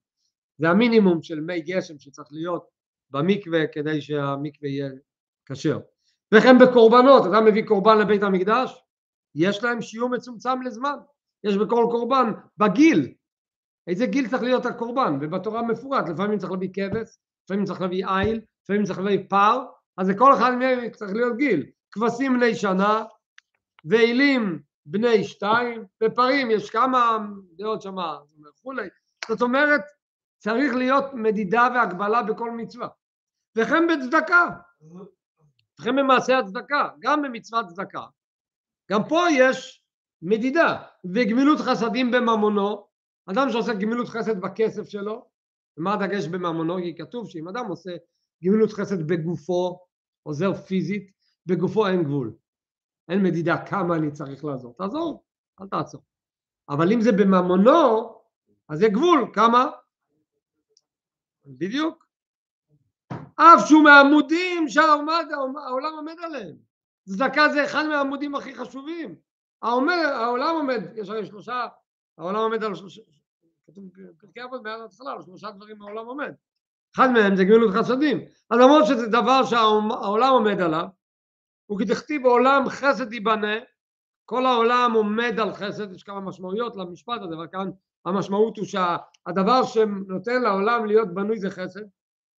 [0.58, 2.66] זה המינימום של מי גשם שצריך להיות
[3.10, 4.90] במקווה כדי שהמקווה יהיה
[5.46, 5.78] כשר.
[6.34, 8.84] וכן בקורבנות, אתה מביא קורבן לבית המקדש,
[9.34, 10.96] יש להם שיעור מצומצם לזמן,
[11.44, 13.14] יש בכל קורבן בגיל,
[13.86, 18.40] איזה גיל צריך להיות הקורבן, ובתורה מפורט, לפעמים צריך להביא כבש, לפעמים צריך להביא איל,
[18.64, 19.64] לפעמים צריך להביא פר,
[19.96, 23.04] אז לכל אחד מהם צריך להיות גיל, כבשים בני שנה,
[23.84, 27.18] ואילים בני שתיים, בפרים יש כמה
[27.56, 28.88] דעות שמה וכולי,
[29.28, 29.80] זאת אומרת
[30.38, 32.88] צריך להיות מדידה והגבלה בכל מצווה,
[33.56, 34.46] וכן בצדקה,
[35.80, 38.06] וכן במעשה הצדקה, גם במצוות צדקה.
[38.90, 39.82] גם פה יש
[40.22, 42.86] מדידה, וגמילות חסדים בממונו,
[43.26, 45.28] אדם שעושה גמילות חסד בכסף שלו,
[45.76, 46.76] ומה הדגש בממונו?
[46.76, 47.90] כי כתוב שאם אדם עושה
[48.44, 49.78] גמילות חסד בגופו,
[50.22, 51.10] עוזר פיזית,
[51.46, 52.32] בגופו אין גבול.
[53.10, 55.24] אין מדידה כמה אני צריך לעזור, תעזור,
[55.60, 56.02] אל תעצור.
[56.68, 58.14] אבל אם זה בממונו,
[58.68, 59.70] אז זה גבול, כמה?
[61.46, 62.06] בדיוק.
[63.34, 66.56] אף שהוא מהעמודים שהעולם עומד עליהם.
[67.08, 69.14] צדקה זה אחד מהעמודים הכי חשובים.
[69.62, 71.66] העומד, העולם עומד, יש הרי שלושה,
[72.18, 73.02] העולם עומד על שלושה,
[75.24, 76.32] שלושה דברים העולם עומד.
[76.94, 78.20] אחד מהם זה גמילות חסדים.
[78.50, 80.86] אז למרות שזה דבר שהעולם עומד עליו,
[81.72, 83.56] וכדכתיב עולם חסד ייבנה,
[84.24, 87.70] כל העולם עומד על חסד, יש כמה משמעויות למשפט הזה, אבל כאן
[88.06, 91.80] המשמעות הוא שהדבר שנותן לעולם להיות בנוי זה חסד,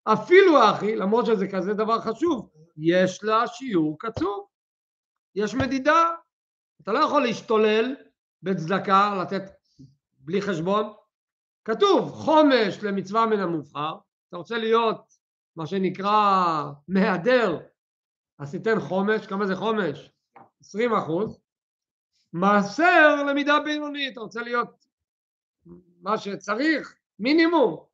[0.05, 4.47] אפילו אחי, למרות שזה כזה דבר חשוב, יש לה שיעור קצוב,
[5.35, 6.11] יש מדידה,
[6.83, 7.97] אתה לא יכול להשתולל
[8.43, 9.43] בצדקה, לתת
[10.19, 10.93] בלי חשבון,
[11.65, 13.95] כתוב חומש למצווה מן המובחר,
[14.29, 15.13] אתה רוצה להיות
[15.57, 17.59] מה שנקרא מהדר,
[18.41, 20.11] אז תיתן חומש, כמה זה חומש?
[20.61, 21.41] 20 אחוז,
[22.33, 24.87] מעשר למידה בינונית, אתה רוצה להיות
[26.01, 27.85] מה שצריך, מינימום,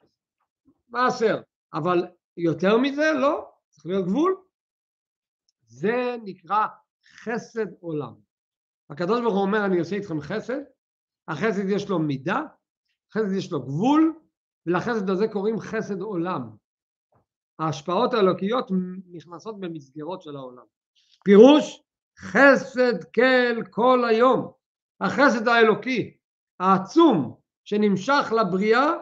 [0.88, 1.40] מעשר,
[1.74, 4.36] אבל יותר מזה לא, צריך להיות גבול.
[5.66, 6.66] זה נקרא
[7.22, 8.14] חסד עולם.
[8.90, 10.60] הקדוש ברוך הוא אומר אני עושה איתכם חסד,
[11.28, 12.40] החסד יש לו מידה,
[13.12, 14.18] חסד יש לו גבול,
[14.66, 16.56] ולחסד הזה קוראים חסד עולם.
[17.58, 18.68] ההשפעות האלוקיות
[19.10, 20.64] נכנסות במסגרות של העולם.
[21.24, 21.82] פירוש
[22.18, 24.52] חסד כל כל היום.
[25.00, 26.16] החסד האלוקי
[26.60, 28.92] העצום שנמשך לבריאה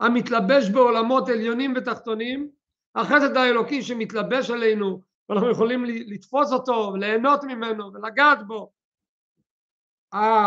[0.00, 2.50] המתלבש בעולמות עליונים ותחתונים,
[2.94, 8.72] החסד האלוקי שמתלבש עלינו ואנחנו יכולים לתפוס אותו וליהנות ממנו ולגעת בו.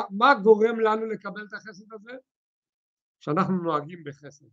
[0.10, 2.12] מה גורם לנו לקבל את החסד הזה?
[3.20, 4.46] שאנחנו נוהגים בחסד.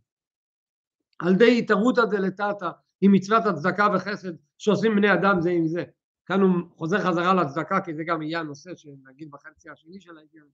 [1.19, 2.69] על ידי התערותא דלתתא
[3.05, 5.83] עם מצוות הצדקה וחסד שעושים בני אדם זה עם זה.
[6.25, 10.45] כאן הוא חוזר חזרה לצדקה כי זה גם יהיה הנושא שנגיד בחצי השני של העניין.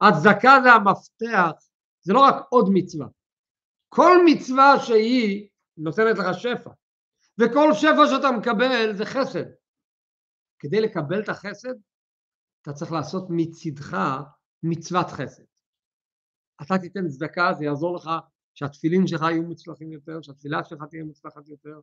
[0.00, 1.50] הצדקה זה המפתח,
[2.00, 3.06] זה לא רק עוד מצווה.
[3.88, 6.70] כל מצווה שהיא נותנת לך שפע
[7.38, 9.44] וכל שפע שאתה מקבל זה חסד.
[10.58, 11.74] כדי לקבל את החסד
[12.62, 13.96] אתה צריך לעשות מצידך
[14.62, 15.44] מצוות חסד.
[16.62, 18.10] אתה תיתן צדקה זה יעזור לך
[18.58, 21.80] שהתפילין שלך יהיו מוצלחים יותר, שהתפילה שלך תהיה מוצלחת יותר,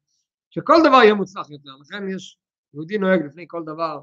[0.50, 1.70] שכל דבר יהיה מוצלח יותר.
[1.82, 2.40] לכן יש,
[2.74, 4.02] יהודי נוהג לפני כל דבר,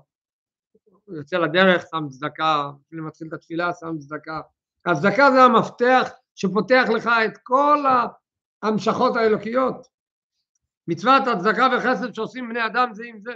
[1.04, 4.40] הוא יוצא לדרך, שם צדקה, אפילו מתחיל את התפילה, שם צדקה.
[4.86, 7.84] הצדקה זה המפתח שפותח לך את כל
[8.62, 9.86] ההמשכות האלוקיות.
[10.88, 13.32] מצוות הצדקה וחסד שעושים בני אדם זה עם זה.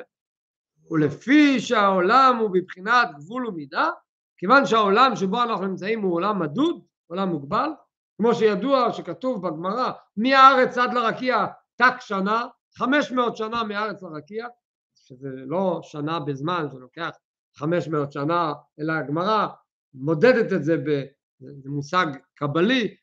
[0.90, 3.90] ולפי שהעולם הוא בבחינת גבול ומידה,
[4.36, 7.70] כיוון שהעולם שבו אנחנו נמצאים הוא עולם מדוד, עולם מוגבל,
[8.16, 11.46] כמו שידוע שכתוב בגמרא מהארץ עד לרקיע
[11.76, 12.46] תק שנה,
[12.78, 14.46] 500 שנה מהארץ לרקיע,
[14.94, 17.10] שזה לא שנה בזמן, זה לוקח
[17.56, 19.46] 500 שנה, אלא הגמרא
[19.94, 20.76] מודדת את זה
[21.40, 22.96] במושג קבלי,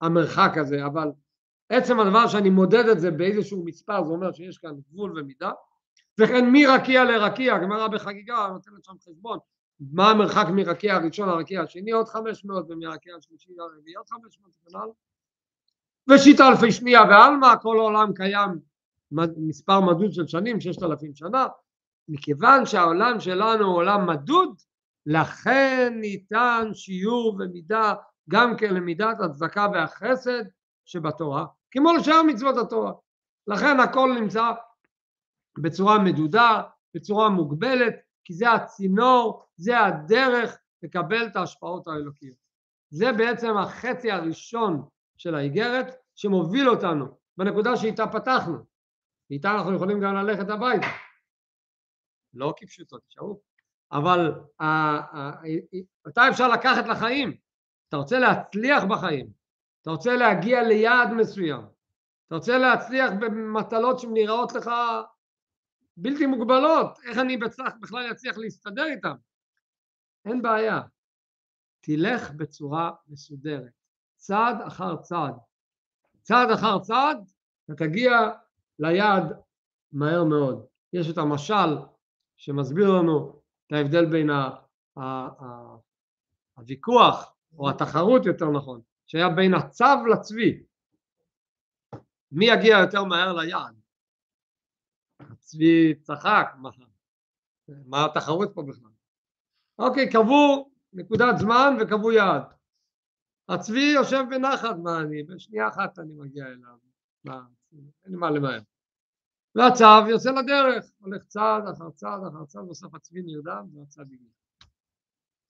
[0.00, 1.08] המרחק הזה, אבל
[1.68, 5.50] עצם הדבר שאני מודד את זה באיזשהו מספר, זה אומר שיש כאן גבול ומידה,
[6.20, 9.38] וכן מרקיע לרקיע, הגמרא בחגיגה נותנת שם חשבון,
[9.80, 11.90] מה המרחק מרקיע הראשון לרקיע השני?
[11.90, 14.94] עוד 500 ומרקיע השלישי לרביעי עוד 500 וכן הלאה.
[16.10, 18.58] ושיטה אלפי שנייה ועלמא כל העולם קיים
[19.36, 21.46] מספר מדוד של שנים ששת אלפים שנה.
[22.08, 24.60] מכיוון שהעולם שלנו הוא עולם מדוד
[25.06, 27.94] לכן ניתן שיעור ומידה
[28.30, 30.42] גם כן למידת הצדקה והחסד
[30.84, 32.92] שבתורה כמו לשאר מצוות התורה.
[33.46, 34.52] לכן הכל נמצא
[35.58, 36.62] בצורה מדודה
[36.94, 37.94] בצורה מוגבלת
[38.26, 42.36] כי זה הצינור, זה הדרך לקבל את ההשפעות האלוקיות.
[42.90, 47.06] זה בעצם החצי הראשון של האיגרת שמוביל אותנו
[47.36, 48.58] בנקודה שאיתה פתחנו.
[49.30, 50.86] איתה אנחנו יכולים גם ללכת הביתה.
[52.34, 53.40] לא כפשוטו, תשארו.
[53.92, 54.34] אבל
[56.06, 57.36] מתי אפשר לקחת לחיים?
[57.88, 59.30] אתה רוצה להצליח בחיים,
[59.82, 61.62] אתה רוצה להגיע ליעד מסוים,
[62.26, 64.70] אתה רוצה להצליח במטלות שנראות לך
[65.96, 69.14] בלתי מוגבלות, איך אני בצלח, בכלל אצליח להסתדר איתם?
[70.24, 70.80] אין בעיה,
[71.80, 73.72] תלך בצורה מסודרת,
[74.16, 75.34] צעד אחר צעד,
[76.22, 77.18] צעד אחר צעד
[77.68, 78.10] ותגיע
[78.78, 79.32] ליעד
[79.92, 80.66] מהר מאוד.
[80.92, 81.76] יש את המשל
[82.36, 84.50] שמסביר לנו את ההבדל בין ה,
[84.96, 85.76] ה, ה,
[86.54, 90.62] הוויכוח או התחרות יותר נכון שהיה בין הצב לצבי.
[92.32, 93.80] מי יגיע יותר מהר ליעד
[95.46, 96.70] צבי צחק, מה,
[97.86, 98.90] מה התחרות פה בכלל?
[99.78, 102.42] אוקיי, קבעו נקודת זמן וקבעו יעד.
[103.48, 106.76] הצבי יושב בנחת, מה אני, בשנייה אחת אני מגיע אליו,
[107.24, 107.42] מה,
[107.72, 108.60] אין לי מה למהר.
[109.54, 114.30] והצב יוצא לדרך, הולך צעד אחר צעד אחר צעד, בסוף הצבי נרדם והצד יגיע.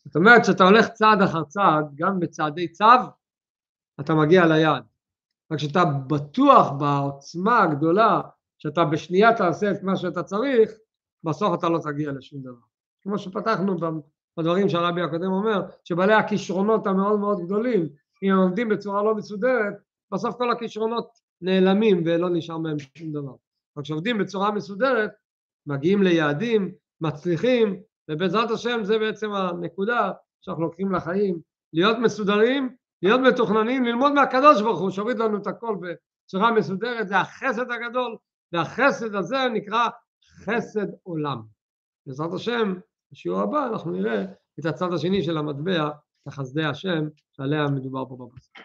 [0.05, 2.85] זאת אומרת, כשאתה הולך צעד אחר צעד, גם בצעדי צו,
[4.01, 4.85] אתה מגיע ליעד.
[5.53, 8.21] רק כשאתה בטוח בעוצמה הגדולה,
[8.59, 10.71] שאתה בשנייה תעשה את מה שאתה צריך,
[11.25, 12.67] בסוף אתה לא תגיע לשום דבר.
[13.03, 13.77] כמו שפתחנו
[14.39, 17.89] בדברים שהרבי הקודם אומר, שבעלי הכישרונות המאוד מאוד גדולים,
[18.23, 19.75] אם הם עומדים בצורה לא מסודרת,
[20.13, 21.09] בסוף כל הכישרונות
[21.41, 23.35] נעלמים ולא נשאר מהם שום דבר.
[23.77, 25.11] אבל כשעובדים בצורה מסודרת,
[25.67, 27.81] מגיעים ליעדים, מצליחים,
[28.11, 31.41] ובעזרת השם זה בעצם הנקודה שאנחנו לוקחים לחיים,
[31.73, 37.17] להיות מסודרים, להיות מתוכננים, ללמוד מהקדוש ברוך הוא שהוריד לנו את הכל בצורה מסודרת, זה
[37.17, 38.17] החסד הגדול,
[38.53, 39.89] והחסד הזה נקרא
[40.45, 41.43] חסד עולם.
[42.07, 42.75] בעזרת השם,
[43.13, 44.25] בשיעור הבא אנחנו נראה
[44.61, 48.57] את הצד השני של המטבע, את החסדי השם, שעליה מדובר פה בפסוק.